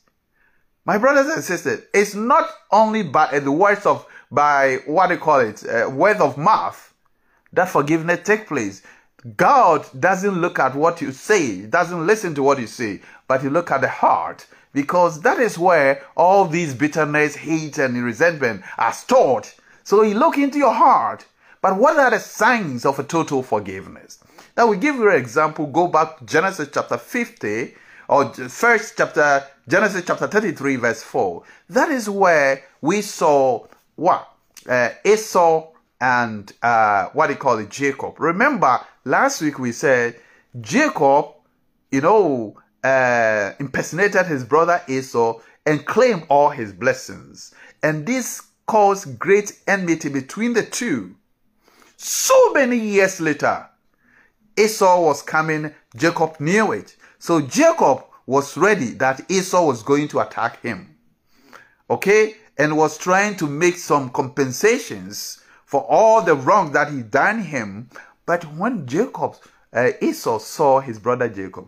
My 0.83 0.97
brothers 0.97 1.31
and 1.31 1.43
sisters, 1.43 1.83
it's 1.93 2.15
not 2.15 2.49
only 2.71 3.03
by 3.03 3.37
the 3.39 3.51
words 3.51 3.85
of, 3.85 4.05
by 4.31 4.77
what 4.87 5.07
they 5.07 5.17
call 5.17 5.39
it, 5.39 5.63
uh, 5.67 5.89
word 5.89 6.17
of 6.17 6.37
mouth 6.37 6.91
that 7.53 7.69
forgiveness 7.69 8.21
take 8.23 8.47
place. 8.47 8.81
God 9.37 9.85
doesn't 9.99 10.41
look 10.41 10.57
at 10.57 10.73
what 10.73 10.99
you 10.99 11.11
say, 11.11 11.61
doesn't 11.67 12.07
listen 12.07 12.33
to 12.35 12.43
what 12.43 12.59
you 12.59 12.65
say, 12.65 13.01
but 13.27 13.43
he 13.43 13.49
look 13.49 13.69
at 13.69 13.81
the 13.81 13.89
heart 13.89 14.47
because 14.73 15.21
that 15.21 15.37
is 15.37 15.59
where 15.59 16.03
all 16.15 16.45
these 16.45 16.73
bitterness, 16.73 17.35
hate, 17.35 17.77
and 17.77 18.03
resentment 18.03 18.63
are 18.79 18.93
stored. 18.93 19.47
So 19.83 20.01
he 20.01 20.15
look 20.15 20.37
into 20.37 20.57
your 20.57 20.73
heart. 20.73 21.25
But 21.61 21.77
what 21.77 21.97
are 21.97 22.09
the 22.09 22.19
signs 22.19 22.85
of 22.85 22.97
a 22.97 23.03
total 23.03 23.43
forgiveness? 23.43 24.17
Now 24.57 24.65
we 24.65 24.77
give 24.77 24.95
you 24.95 25.09
an 25.09 25.17
example. 25.17 25.67
Go 25.67 25.87
back 25.87 26.17
to 26.17 26.25
Genesis 26.25 26.69
chapter 26.73 26.97
50 26.97 27.75
or 28.11 28.33
first 28.33 28.95
chapter, 28.97 29.41
Genesis 29.69 30.03
chapter 30.05 30.27
33 30.27 30.75
verse 30.75 31.01
4. 31.01 31.43
That 31.69 31.89
is 31.89 32.09
where 32.09 32.61
we 32.81 33.01
saw 33.01 33.65
what? 33.95 34.27
Uh, 34.67 34.89
Esau 35.05 35.71
and 36.01 36.51
uh, 36.61 37.05
what 37.13 37.27
do 37.27 37.33
you 37.33 37.39
call 37.39 37.57
it? 37.59 37.69
Jacob. 37.69 38.19
Remember 38.19 38.81
last 39.05 39.41
week 39.41 39.57
we 39.59 39.71
said 39.71 40.19
Jacob, 40.59 41.27
you 41.89 42.01
know, 42.01 42.59
uh, 42.83 43.53
impersonated 43.59 44.25
his 44.25 44.43
brother 44.43 44.81
Esau 44.89 45.39
and 45.65 45.85
claimed 45.85 46.25
all 46.27 46.49
his 46.49 46.73
blessings. 46.73 47.55
And 47.81 48.05
this 48.05 48.41
caused 48.67 49.19
great 49.19 49.57
enmity 49.67 50.09
between 50.09 50.51
the 50.51 50.63
two. 50.63 51.15
So 51.95 52.51
many 52.51 52.77
years 52.77 53.21
later, 53.21 53.67
Esau 54.57 55.01
was 55.01 55.21
coming, 55.21 55.73
Jacob 55.95 56.41
knew 56.41 56.73
it. 56.73 56.97
So 57.21 57.39
Jacob 57.39 58.03
was 58.25 58.57
ready 58.57 58.93
that 58.93 59.29
Esau 59.29 59.67
was 59.67 59.83
going 59.83 60.07
to 60.07 60.21
attack 60.21 60.59
him. 60.63 60.97
Okay? 61.87 62.33
And 62.57 62.75
was 62.75 62.97
trying 62.97 63.35
to 63.35 63.45
make 63.45 63.77
some 63.77 64.09
compensations 64.09 65.39
for 65.63 65.81
all 65.81 66.23
the 66.23 66.33
wrong 66.33 66.71
that 66.71 66.91
he 66.91 67.03
done 67.03 67.43
him. 67.43 67.91
But 68.25 68.45
when 68.55 68.87
Jacob, 68.87 69.35
uh, 69.71 69.91
Esau 70.01 70.39
saw 70.39 70.79
his 70.79 70.97
brother 70.97 71.29
Jacob, 71.29 71.67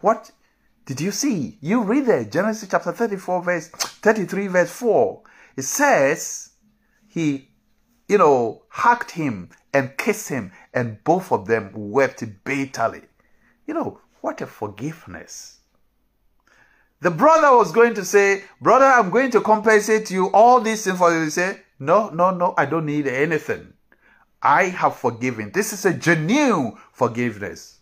what 0.00 0.30
did 0.86 1.02
you 1.02 1.10
see? 1.10 1.58
You 1.60 1.82
read 1.82 2.08
it, 2.08 2.32
Genesis 2.32 2.70
chapter 2.70 2.90
34, 2.90 3.42
verse 3.42 3.68
33, 3.68 4.46
verse 4.46 4.70
4. 4.70 5.22
It 5.58 5.64
says 5.64 6.52
he, 7.06 7.50
you 8.08 8.16
know, 8.16 8.62
hugged 8.70 9.10
him 9.10 9.50
and 9.74 9.98
kissed 9.98 10.30
him, 10.30 10.50
and 10.72 11.04
both 11.04 11.30
of 11.30 11.46
them 11.46 11.72
wept 11.74 12.24
bitterly. 12.44 13.02
You 13.66 13.74
know, 13.74 14.00
what 14.24 14.40
a 14.40 14.46
forgiveness. 14.46 15.58
The 17.02 17.10
brother 17.10 17.54
was 17.54 17.72
going 17.72 17.92
to 17.92 18.06
say, 18.06 18.44
Brother, 18.58 18.86
I'm 18.86 19.10
going 19.10 19.30
to 19.32 19.42
compensate 19.42 20.10
you 20.10 20.28
all 20.28 20.62
these 20.62 20.82
things 20.82 20.96
for 20.96 21.14
you. 21.14 21.24
He 21.24 21.30
say, 21.30 21.60
No, 21.78 22.08
no, 22.08 22.30
no, 22.30 22.54
I 22.56 22.64
don't 22.64 22.86
need 22.86 23.06
anything. 23.06 23.74
I 24.42 24.64
have 24.64 24.96
forgiven. 24.96 25.50
This 25.52 25.74
is 25.74 25.84
a 25.84 25.92
genuine 25.92 26.72
forgiveness. 26.94 27.80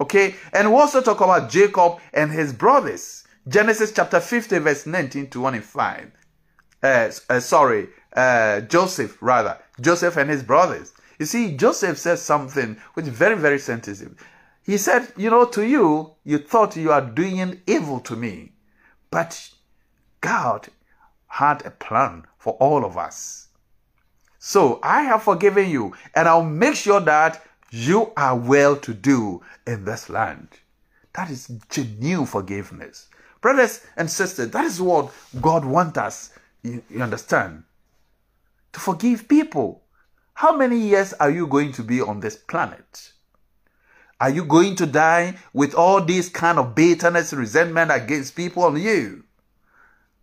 Okay, 0.00 0.34
and 0.54 0.70
we 0.72 0.80
also 0.80 1.02
talk 1.02 1.20
about 1.20 1.50
Jacob 1.50 1.98
and 2.14 2.32
his 2.32 2.54
brothers. 2.54 3.24
Genesis 3.46 3.92
chapter 3.92 4.18
50, 4.18 4.60
verse 4.60 4.86
19 4.86 5.24
to 5.26 5.40
25. 5.40 6.10
Uh, 6.82 7.10
uh, 7.28 7.38
sorry, 7.38 7.88
uh, 8.16 8.62
Joseph, 8.62 9.18
rather. 9.20 9.58
Joseph 9.78 10.16
and 10.16 10.30
his 10.30 10.42
brothers. 10.42 10.94
You 11.18 11.26
see, 11.26 11.54
Joseph 11.54 11.98
says 11.98 12.22
something 12.22 12.78
which 12.94 13.06
is 13.06 13.12
very, 13.12 13.36
very 13.36 13.58
sensitive. 13.58 14.16
He 14.70 14.78
said, 14.78 15.12
You 15.16 15.30
know, 15.30 15.46
to 15.46 15.66
you, 15.66 16.12
you 16.22 16.38
thought 16.38 16.76
you 16.76 16.92
are 16.92 17.00
doing 17.00 17.60
evil 17.66 17.98
to 18.02 18.14
me, 18.14 18.52
but 19.10 19.50
God 20.20 20.68
had 21.26 21.66
a 21.66 21.72
plan 21.72 22.24
for 22.38 22.52
all 22.60 22.84
of 22.84 22.96
us. 22.96 23.48
So 24.38 24.78
I 24.84 25.02
have 25.02 25.24
forgiven 25.24 25.68
you, 25.68 25.96
and 26.14 26.28
I'll 26.28 26.44
make 26.44 26.76
sure 26.76 27.00
that 27.00 27.44
you 27.72 28.12
are 28.16 28.36
well 28.36 28.76
to 28.76 28.94
do 28.94 29.42
in 29.66 29.84
this 29.84 30.08
land. 30.08 30.46
That 31.14 31.30
is 31.30 31.48
genuine 31.68 32.26
forgiveness. 32.26 33.08
Brothers 33.40 33.84
and 33.96 34.08
sisters, 34.08 34.52
that 34.52 34.66
is 34.66 34.80
what 34.80 35.12
God 35.40 35.64
wants 35.64 35.98
us, 35.98 36.30
you, 36.62 36.80
you 36.88 37.02
understand, 37.02 37.64
to 38.72 38.78
forgive 38.78 39.26
people. 39.26 39.82
How 40.34 40.56
many 40.56 40.78
years 40.78 41.12
are 41.14 41.30
you 41.30 41.48
going 41.48 41.72
to 41.72 41.82
be 41.82 42.00
on 42.00 42.20
this 42.20 42.36
planet? 42.36 43.14
Are 44.20 44.30
you 44.30 44.44
going 44.44 44.76
to 44.76 44.86
die 44.86 45.36
with 45.52 45.74
all 45.74 46.02
this 46.02 46.28
kind 46.28 46.58
of 46.58 46.74
bitterness, 46.74 47.32
resentment 47.32 47.90
against 47.90 48.36
people 48.36 48.64
on 48.64 48.76
you? 48.80 49.24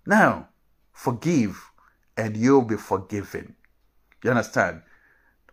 Now, 0.06 0.50
forgive 0.94 1.72
and 2.16 2.38
you'll 2.38 2.62
be 2.62 2.78
forgiven. 2.78 3.56
You 4.24 4.30
understand? 4.32 4.82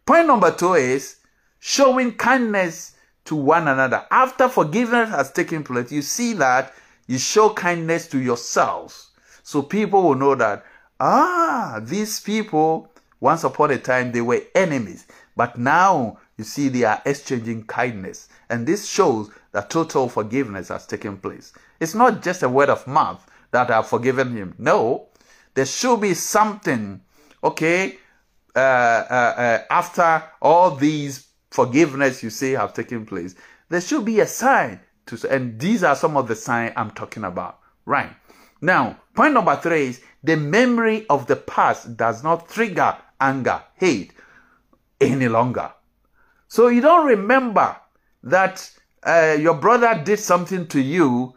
Point 0.06 0.26
number 0.26 0.50
two 0.50 0.74
is 0.74 1.16
showing 1.58 2.12
kindness 2.12 2.96
to 3.24 3.34
one 3.34 3.66
another. 3.66 4.04
After 4.10 4.48
forgiveness 4.48 5.08
has 5.08 5.32
taken 5.32 5.64
place, 5.64 5.90
you 5.90 6.02
see 6.02 6.34
that 6.34 6.74
you 7.06 7.18
show 7.18 7.50
kindness 7.50 8.06
to 8.08 8.18
yourselves. 8.18 9.10
So 9.42 9.62
people 9.62 10.02
will 10.02 10.14
know 10.14 10.34
that, 10.34 10.64
ah, 11.00 11.80
these 11.82 12.20
people 12.20 12.90
once 13.20 13.42
upon 13.42 13.70
a 13.70 13.78
time, 13.78 14.12
they 14.12 14.20
were 14.20 14.42
enemies, 14.54 15.06
but 15.34 15.56
now 15.58 16.18
you 16.36 16.44
see 16.44 16.68
they 16.68 16.84
are 16.84 17.02
exchanging 17.04 17.64
kindness. 17.64 18.28
And 18.48 18.66
this 18.66 18.88
shows 18.88 19.30
that 19.52 19.70
total 19.70 20.08
forgiveness 20.08 20.68
has 20.68 20.86
taken 20.86 21.16
place. 21.18 21.52
It's 21.80 21.94
not 21.94 22.22
just 22.22 22.42
a 22.42 22.48
word 22.48 22.70
of 22.70 22.86
mouth 22.86 23.24
that 23.50 23.70
I've 23.70 23.86
forgiven 23.86 24.36
him. 24.36 24.54
No, 24.58 25.08
there 25.54 25.66
should 25.66 26.00
be 26.00 26.14
something, 26.14 27.00
okay, 27.42 27.98
uh, 28.56 28.58
uh, 28.58 29.34
uh, 29.36 29.58
after 29.70 30.24
all 30.42 30.72
these 30.72 31.28
forgiveness 31.50 32.22
you 32.22 32.30
say 32.30 32.52
have 32.52 32.74
taken 32.74 33.06
place. 33.06 33.34
There 33.68 33.80
should 33.80 34.04
be 34.04 34.20
a 34.20 34.26
sign 34.26 34.80
to, 35.06 35.28
and 35.30 35.58
these 35.58 35.84
are 35.84 35.94
some 35.94 36.16
of 36.16 36.28
the 36.28 36.36
signs 36.36 36.72
I'm 36.76 36.90
talking 36.90 37.24
about. 37.24 37.60
Right. 37.84 38.10
Now, 38.60 38.98
point 39.14 39.34
number 39.34 39.56
three 39.56 39.88
is 39.88 40.00
the 40.22 40.36
memory 40.36 41.06
of 41.08 41.26
the 41.26 41.36
past 41.36 41.96
does 41.96 42.24
not 42.24 42.48
trigger 42.48 42.96
anger, 43.20 43.62
hate 43.74 44.12
any 45.00 45.28
longer. 45.28 45.70
So 46.54 46.68
you 46.68 46.80
don't 46.80 47.04
remember 47.04 47.76
that 48.22 48.70
uh, 49.02 49.36
your 49.40 49.54
brother 49.54 50.00
did 50.04 50.20
something 50.20 50.68
to 50.68 50.80
you 50.80 51.34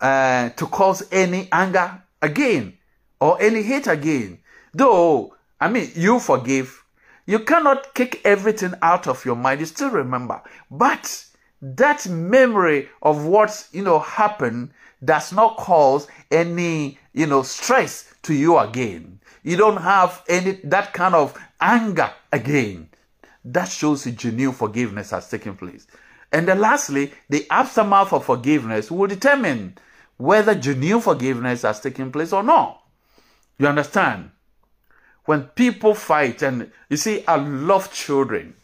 uh, 0.00 0.48
to 0.48 0.66
cause 0.66 1.06
any 1.12 1.48
anger 1.52 2.02
again 2.20 2.76
or 3.20 3.40
any 3.40 3.62
hate 3.62 3.86
again. 3.86 4.40
Though, 4.74 5.36
I 5.60 5.68
mean, 5.68 5.92
you 5.94 6.18
forgive. 6.18 6.82
You 7.24 7.38
cannot 7.38 7.94
kick 7.94 8.20
everything 8.24 8.74
out 8.82 9.06
of 9.06 9.24
your 9.24 9.36
mind. 9.36 9.60
You 9.60 9.66
still 9.66 9.90
remember. 9.90 10.42
But 10.72 11.24
that 11.62 12.08
memory 12.08 12.88
of 13.00 13.26
what, 13.26 13.68
you 13.70 13.84
know, 13.84 14.00
happened 14.00 14.70
does 15.04 15.32
not 15.32 15.56
cause 15.56 16.08
any, 16.32 16.98
you 17.12 17.26
know, 17.26 17.42
stress 17.42 18.12
to 18.22 18.34
you 18.34 18.58
again. 18.58 19.20
You 19.44 19.56
don't 19.56 19.80
have 19.80 20.24
any 20.28 20.58
that 20.64 20.92
kind 20.94 21.14
of 21.14 21.38
anger 21.60 22.10
again. 22.32 22.88
That 23.52 23.68
shows 23.68 24.04
a 24.06 24.12
genuine 24.12 24.54
forgiveness 24.54 25.10
has 25.10 25.30
taken 25.30 25.56
place. 25.56 25.86
And 26.30 26.46
then 26.46 26.60
lastly, 26.60 27.12
the 27.30 27.46
aftermath 27.50 28.12
of 28.12 28.26
forgiveness 28.26 28.90
will 28.90 29.06
determine 29.06 29.78
whether 30.18 30.54
genuine 30.54 31.00
forgiveness 31.00 31.62
has 31.62 31.80
taken 31.80 32.12
place 32.12 32.32
or 32.32 32.42
not. 32.42 32.82
You 33.58 33.66
understand? 33.66 34.30
When 35.24 35.44
people 35.44 35.94
fight, 35.94 36.42
and 36.42 36.70
you 36.90 36.96
see, 36.96 37.24
I 37.26 37.36
love 37.36 37.92
children. 37.92 38.54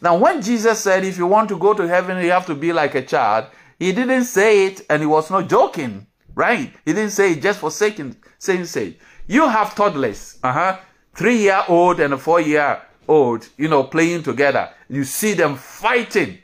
Now, 0.00 0.16
when 0.16 0.42
Jesus 0.42 0.80
said, 0.80 1.04
if 1.04 1.16
you 1.16 1.26
want 1.26 1.48
to 1.50 1.58
go 1.58 1.72
to 1.74 1.86
heaven, 1.86 2.22
you 2.24 2.30
have 2.30 2.46
to 2.46 2.54
be 2.54 2.72
like 2.72 2.94
a 2.94 3.02
child, 3.02 3.46
he 3.78 3.92
didn't 3.92 4.24
say 4.24 4.66
it 4.66 4.82
and 4.90 5.00
he 5.00 5.06
was 5.06 5.30
not 5.30 5.48
joking, 5.48 6.06
right? 6.34 6.72
He 6.84 6.92
didn't 6.92 7.10
say 7.10 7.32
it 7.32 7.42
just 7.42 7.60
for 7.60 7.70
saying, 7.70 8.16
saying 8.38 8.66
sake. 8.66 9.00
You 9.26 9.48
have 9.48 9.74
toddlers, 9.74 10.38
uh-huh, 10.42 10.78
three 11.14 11.38
year 11.38 11.62
old 11.68 12.00
and 12.00 12.14
a 12.14 12.18
four 12.18 12.40
year 12.40 12.82
old, 13.08 13.48
you 13.56 13.68
know, 13.68 13.84
playing 13.84 14.22
together. 14.22 14.70
You 14.88 15.04
see 15.04 15.34
them 15.34 15.56
fighting. 15.56 16.38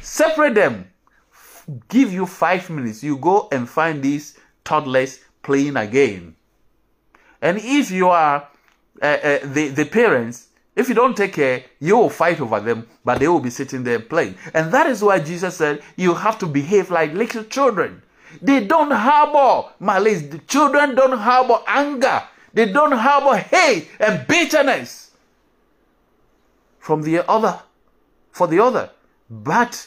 Separate 0.00 0.54
them. 0.54 0.90
give 1.88 2.12
you 2.12 2.26
five 2.26 2.68
minutes, 2.70 3.02
you 3.02 3.16
go 3.16 3.48
and 3.50 3.68
find 3.68 4.02
these 4.02 4.38
toddlers 4.64 5.20
playing 5.42 5.76
again. 5.76 6.36
And 7.40 7.58
if 7.58 7.90
you 7.90 8.08
are 8.08 8.48
uh, 9.02 9.04
uh, 9.06 9.38
the, 9.44 9.68
the 9.68 9.84
parents, 9.84 10.48
if 10.76 10.88
you 10.88 10.94
don't 10.94 11.16
take 11.16 11.34
care, 11.34 11.64
you 11.78 11.96
will 11.96 12.10
fight 12.10 12.40
over 12.40 12.60
them, 12.60 12.86
but 13.04 13.18
they 13.18 13.28
will 13.28 13.40
be 13.40 13.50
sitting 13.50 13.84
there 13.84 14.00
playing. 14.00 14.34
And 14.52 14.72
that 14.72 14.86
is 14.86 15.02
why 15.02 15.20
Jesus 15.20 15.56
said 15.56 15.82
you 15.96 16.14
have 16.14 16.38
to 16.40 16.46
behave 16.46 16.90
like 16.90 17.12
little 17.12 17.44
children. 17.44 18.02
They 18.42 18.64
don't 18.64 18.90
harbor 18.90 19.70
malice. 19.78 20.22
The 20.22 20.38
children 20.38 20.94
don't 20.94 21.16
harbor 21.16 21.58
anger. 21.66 22.22
They 22.52 22.72
don't 22.72 22.92
harbor 22.92 23.36
hate 23.36 23.88
and 24.00 24.26
bitterness 24.26 25.03
from 26.84 27.00
the 27.00 27.26
other, 27.30 27.62
for 28.30 28.46
the 28.46 28.60
other. 28.60 28.90
But 29.30 29.86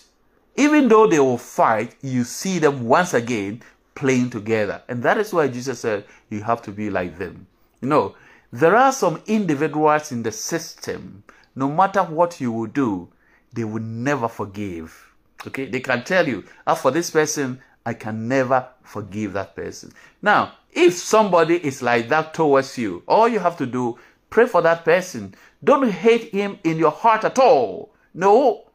even 0.55 0.87
though 0.87 1.05
they 1.05 1.19
will 1.19 1.37
fight, 1.37 1.93
you 2.01 2.23
see 2.23 2.57
them 2.57 2.87
once 2.87 3.13
again 3.13 3.61
playing 3.93 4.31
together. 4.31 4.81
And 4.87 5.03
that 5.03 5.19
is 5.19 5.31
why 5.31 5.47
Jesus 5.47 5.81
said 5.81 6.05
you 6.31 6.41
have 6.41 6.63
to 6.63 6.71
be 6.71 6.89
like 6.89 7.19
them. 7.19 7.45
You 7.81 7.89
know, 7.89 8.15
there 8.51 8.75
are 8.75 8.91
some 8.91 9.21
individuals 9.27 10.11
in 10.11 10.23
the 10.23 10.31
system, 10.31 11.23
no 11.55 11.69
matter 11.69 12.01
what 12.01 12.41
you 12.41 12.51
will 12.51 12.65
do, 12.65 13.09
they 13.53 13.63
will 13.63 13.83
never 13.83 14.27
forgive. 14.27 15.13
Okay, 15.45 15.67
they 15.67 15.81
can 15.81 16.03
tell 16.03 16.27
you, 16.27 16.45
as 16.65 16.81
for 16.81 16.89
this 16.89 17.11
person, 17.11 17.61
I 17.85 17.93
can 17.93 18.27
never 18.27 18.67
forgive 18.81 19.33
that 19.33 19.55
person. 19.55 19.91
Now, 20.23 20.53
if 20.71 20.95
somebody 20.95 21.63
is 21.63 21.83
like 21.83 22.09
that 22.09 22.33
towards 22.33 22.75
you, 22.75 23.03
all 23.07 23.29
you 23.29 23.37
have 23.37 23.55
to 23.57 23.67
do, 23.67 23.99
pray 24.29 24.45
for 24.47 24.61
that 24.61 24.85
person. 24.85 25.35
Don't 25.63 25.89
hate 25.89 26.31
him 26.31 26.59
in 26.63 26.77
your 26.77 26.91
heart 26.91 27.23
at 27.23 27.39
all. 27.39 27.93
No. 28.13 28.65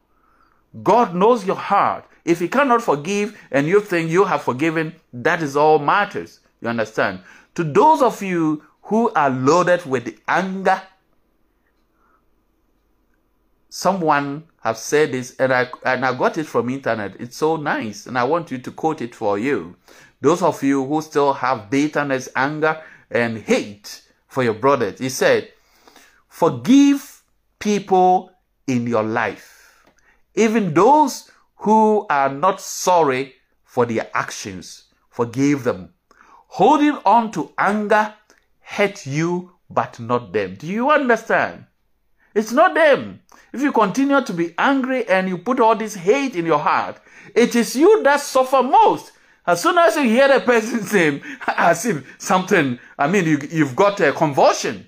God 0.81 1.13
knows 1.13 1.45
your 1.45 1.55
heart. 1.55 2.05
If 2.25 2.39
he 2.39 2.47
cannot 2.47 2.81
forgive 2.81 3.37
and 3.51 3.67
you 3.67 3.81
think 3.81 4.09
you 4.09 4.23
have 4.25 4.41
forgiven, 4.43 4.95
that 5.11 5.43
is 5.43 5.55
all 5.55 5.79
matters. 5.79 6.39
You 6.61 6.69
understand? 6.69 7.19
To 7.55 7.63
those 7.63 8.01
of 8.01 8.21
you 8.23 8.63
who 8.83 9.11
are 9.11 9.29
loaded 9.29 9.85
with 9.85 10.17
anger, 10.27 10.81
someone 13.69 14.43
have 14.61 14.77
said 14.77 15.11
this 15.11 15.35
and 15.37 15.51
I 15.51 15.67
and 15.85 16.05
I 16.05 16.17
got 16.17 16.37
it 16.37 16.45
from 16.45 16.69
internet. 16.69 17.19
It's 17.19 17.35
so 17.35 17.57
nice 17.57 18.07
and 18.07 18.17
I 18.17 18.23
want 18.23 18.49
you 18.51 18.57
to 18.59 18.71
quote 18.71 19.01
it 19.01 19.13
for 19.13 19.37
you. 19.37 19.75
Those 20.21 20.41
of 20.41 20.63
you 20.63 20.85
who 20.85 21.01
still 21.01 21.33
have 21.33 21.69
bitterness, 21.69 22.29
anger 22.35 22.81
and 23.11 23.37
hate 23.37 24.02
for 24.33 24.43
your 24.43 24.55
brothers. 24.55 24.99
He 24.99 25.09
said, 25.09 25.53
"Forgive 26.27 27.23
people 27.59 28.31
in 28.65 28.87
your 28.87 29.03
life, 29.03 29.85
even 30.33 30.73
those 30.73 31.31
who 31.57 32.05
are 32.09 32.29
not 32.29 32.59
sorry 32.59 33.35
for 33.63 33.85
their 33.85 34.09
actions. 34.13 34.85
Forgive 35.09 35.63
them. 35.63 35.93
Holding 36.47 36.97
on 37.05 37.31
to 37.31 37.53
anger 37.57 38.13
hurt 38.59 39.05
you 39.05 39.51
but 39.69 39.99
not 39.99 40.33
them." 40.33 40.55
Do 40.55 40.67
you 40.67 40.89
understand? 40.89 41.65
It's 42.33 42.51
not 42.51 42.73
them. 42.73 43.21
If 43.53 43.61
you 43.61 43.71
continue 43.71 44.21
to 44.21 44.33
be 44.33 44.55
angry 44.57 45.07
and 45.07 45.29
you 45.29 45.37
put 45.37 45.59
all 45.59 45.75
this 45.75 45.93
hate 45.93 46.35
in 46.35 46.47
your 46.47 46.59
heart, 46.59 46.97
it 47.35 47.55
is 47.55 47.75
you 47.75 48.01
that 48.03 48.21
suffer 48.21 48.63
most. 48.63 49.11
As 49.45 49.61
soon 49.61 49.77
as 49.77 49.95
you 49.95 50.03
hear 50.03 50.27
the 50.27 50.39
person's 50.39 50.93
name, 50.93 51.21
as 51.47 51.85
if 51.85 52.15
something, 52.17 52.79
I 52.97 53.07
mean, 53.07 53.25
you, 53.25 53.39
you've 53.51 53.75
got 53.75 53.99
a 53.99 54.13
convulsion 54.13 54.87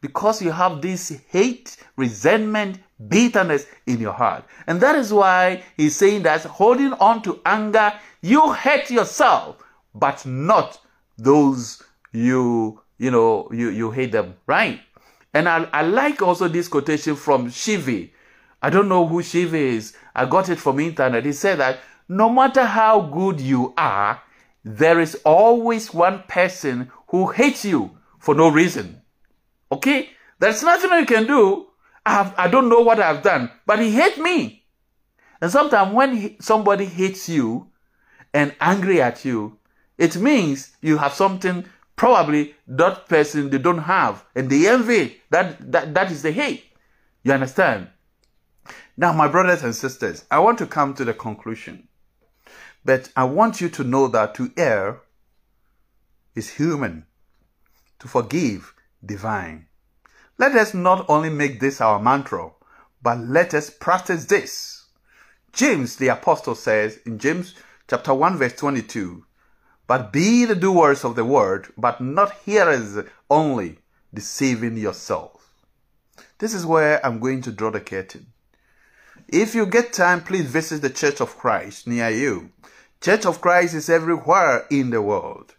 because 0.00 0.40
you 0.40 0.50
have 0.50 0.80
this 0.80 1.10
hate, 1.28 1.76
resentment, 1.96 2.78
bitterness 3.08 3.66
in 3.86 4.00
your 4.00 4.12
heart. 4.12 4.44
And 4.66 4.80
that 4.80 4.96
is 4.96 5.12
why 5.12 5.62
he's 5.76 5.96
saying 5.96 6.22
that 6.22 6.42
holding 6.42 6.94
on 6.94 7.22
to 7.22 7.40
anger, 7.44 7.92
you 8.22 8.52
hurt 8.52 8.90
yourself, 8.90 9.62
but 9.94 10.24
not 10.24 10.80
those 11.18 11.82
you, 12.12 12.80
you 12.98 13.10
know, 13.10 13.48
you, 13.52 13.68
you 13.68 13.90
hate 13.90 14.12
them, 14.12 14.34
right? 14.46 14.80
And 15.34 15.48
I, 15.48 15.64
I 15.72 15.82
like 15.82 16.22
also 16.22 16.48
this 16.48 16.68
quotation 16.68 17.16
from 17.16 17.48
Shivi. 17.48 18.10
I 18.62 18.70
don't 18.70 18.88
know 18.88 19.06
who 19.06 19.22
Shivi 19.22 19.54
is. 19.54 19.96
I 20.14 20.26
got 20.26 20.48
it 20.48 20.58
from 20.58 20.80
internet. 20.80 21.24
He 21.24 21.32
said 21.32 21.58
that 21.60 21.80
no 22.10 22.28
matter 22.28 22.64
how 22.64 23.00
good 23.02 23.40
you 23.40 23.72
are, 23.78 24.20
there 24.64 24.98
is 24.98 25.14
always 25.24 25.94
one 25.94 26.24
person 26.26 26.90
who 27.06 27.30
hates 27.30 27.64
you 27.64 27.96
for 28.18 28.34
no 28.34 28.48
reason. 28.48 29.00
Okay? 29.70 30.08
There's 30.40 30.64
nothing 30.64 30.90
you 30.90 31.06
can 31.06 31.28
do. 31.28 31.68
I, 32.04 32.14
have, 32.14 32.34
I 32.36 32.48
don't 32.48 32.68
know 32.68 32.80
what 32.80 32.98
I've 32.98 33.22
done, 33.22 33.48
but 33.64 33.78
he 33.78 33.92
hates 33.92 34.18
me. 34.18 34.64
And 35.40 35.52
sometimes 35.52 35.94
when 35.94 36.16
he, 36.16 36.36
somebody 36.40 36.84
hates 36.86 37.28
you 37.28 37.70
and 38.34 38.56
angry 38.60 39.00
at 39.00 39.24
you, 39.24 39.58
it 39.96 40.16
means 40.16 40.72
you 40.82 40.96
have 40.96 41.12
something 41.12 41.64
probably 41.94 42.56
that 42.66 43.06
person 43.08 43.50
they 43.50 43.58
don't 43.58 43.78
have 43.78 44.24
and 44.34 44.50
they 44.50 44.66
envy 44.66 45.20
that 45.28 45.70
that 45.70 45.92
that 45.92 46.10
is 46.10 46.22
the 46.22 46.32
hate 46.32 46.64
you 47.24 47.30
understand 47.30 47.86
now 48.96 49.12
my 49.12 49.28
brothers 49.28 49.62
and 49.62 49.74
sisters 49.74 50.24
i 50.30 50.38
want 50.38 50.56
to 50.56 50.64
come 50.64 50.94
to 50.94 51.04
the 51.04 51.12
conclusion 51.12 51.86
but 52.84 53.10
i 53.16 53.24
want 53.24 53.60
you 53.60 53.68
to 53.68 53.84
know 53.84 54.08
that 54.08 54.34
to 54.34 54.50
err 54.56 55.00
is 56.34 56.50
human 56.50 57.04
to 57.98 58.08
forgive 58.08 58.74
divine 59.04 59.66
let 60.38 60.54
us 60.54 60.74
not 60.74 61.04
only 61.08 61.30
make 61.30 61.60
this 61.60 61.80
our 61.80 62.00
mantra 62.00 62.50
but 63.02 63.18
let 63.18 63.54
us 63.54 63.70
practice 63.70 64.26
this 64.26 64.86
james 65.52 65.96
the 65.96 66.08
apostle 66.08 66.54
says 66.54 66.98
in 67.06 67.18
james 67.18 67.54
chapter 67.88 68.14
1 68.14 68.36
verse 68.36 68.54
22 68.54 69.24
but 69.90 70.12
be 70.12 70.44
the 70.44 70.54
doers 70.54 71.04
of 71.04 71.16
the 71.16 71.24
word, 71.24 71.66
but 71.76 72.00
not 72.00 72.32
hearers 72.44 72.96
only, 73.28 73.80
deceiving 74.14 74.76
yourself. 74.76 75.52
This 76.38 76.54
is 76.54 76.64
where 76.64 77.04
I'm 77.04 77.18
going 77.18 77.42
to 77.42 77.50
draw 77.50 77.72
the 77.72 77.80
curtain. 77.80 78.28
If 79.32 79.54
you 79.54 79.64
get 79.64 79.92
time, 79.92 80.22
please 80.24 80.46
visit 80.46 80.82
the 80.82 80.90
Church 80.90 81.20
of 81.20 81.38
Christ 81.38 81.86
near 81.86 82.10
you. 82.10 82.50
Church 83.00 83.24
of 83.26 83.40
Christ 83.40 83.74
is 83.74 83.88
everywhere 83.88 84.66
in 84.72 84.90
the 84.90 85.00
world. 85.00 85.54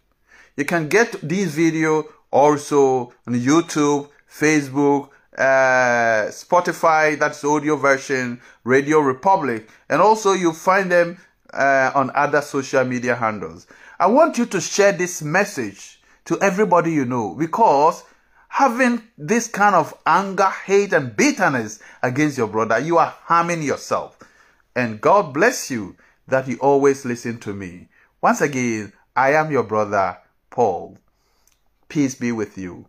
You 0.58 0.66
can 0.66 0.88
get 0.90 1.12
this 1.22 1.54
video 1.54 2.04
also 2.30 3.14
on 3.26 3.32
YouTube, 3.32 4.10
Facebook, 4.30 5.08
uh, 5.38 6.28
Spotify, 6.28 7.18
that's 7.18 7.42
audio 7.44 7.76
version, 7.76 8.42
Radio 8.64 9.14
Public, 9.14 9.70
and 9.88 10.02
also 10.02 10.34
you 10.34 10.52
find 10.52 10.92
them 10.92 11.16
uh, 11.54 11.92
on 11.94 12.10
other 12.14 12.42
social 12.42 12.84
media 12.84 13.16
handles. 13.16 13.66
I 13.98 14.06
want 14.06 14.36
you 14.36 14.44
to 14.44 14.60
share 14.60 14.92
this 14.92 15.22
message 15.22 15.98
to 16.26 16.38
everybody 16.42 16.92
you 16.92 17.06
know 17.06 17.34
because 17.34 18.04
having 18.52 19.02
this 19.16 19.48
kind 19.48 19.74
of 19.74 19.94
anger, 20.04 20.50
hate, 20.66 20.92
and 20.92 21.16
bitterness 21.16 21.80
against 22.02 22.36
your 22.36 22.46
brother, 22.46 22.78
you 22.78 22.98
are 22.98 23.14
harming 23.22 23.62
yourself. 23.62 24.18
And 24.76 25.00
God 25.00 25.32
bless 25.32 25.70
you 25.70 25.96
that 26.28 26.46
you 26.46 26.58
always 26.58 27.06
listen 27.06 27.40
to 27.40 27.54
me. 27.54 27.88
Once 28.20 28.42
again, 28.42 28.92
I 29.16 29.32
am 29.32 29.50
your 29.50 29.62
brother, 29.62 30.18
Paul. 30.50 30.98
Peace 31.88 32.14
be 32.14 32.30
with 32.30 32.58
you. 32.58 32.84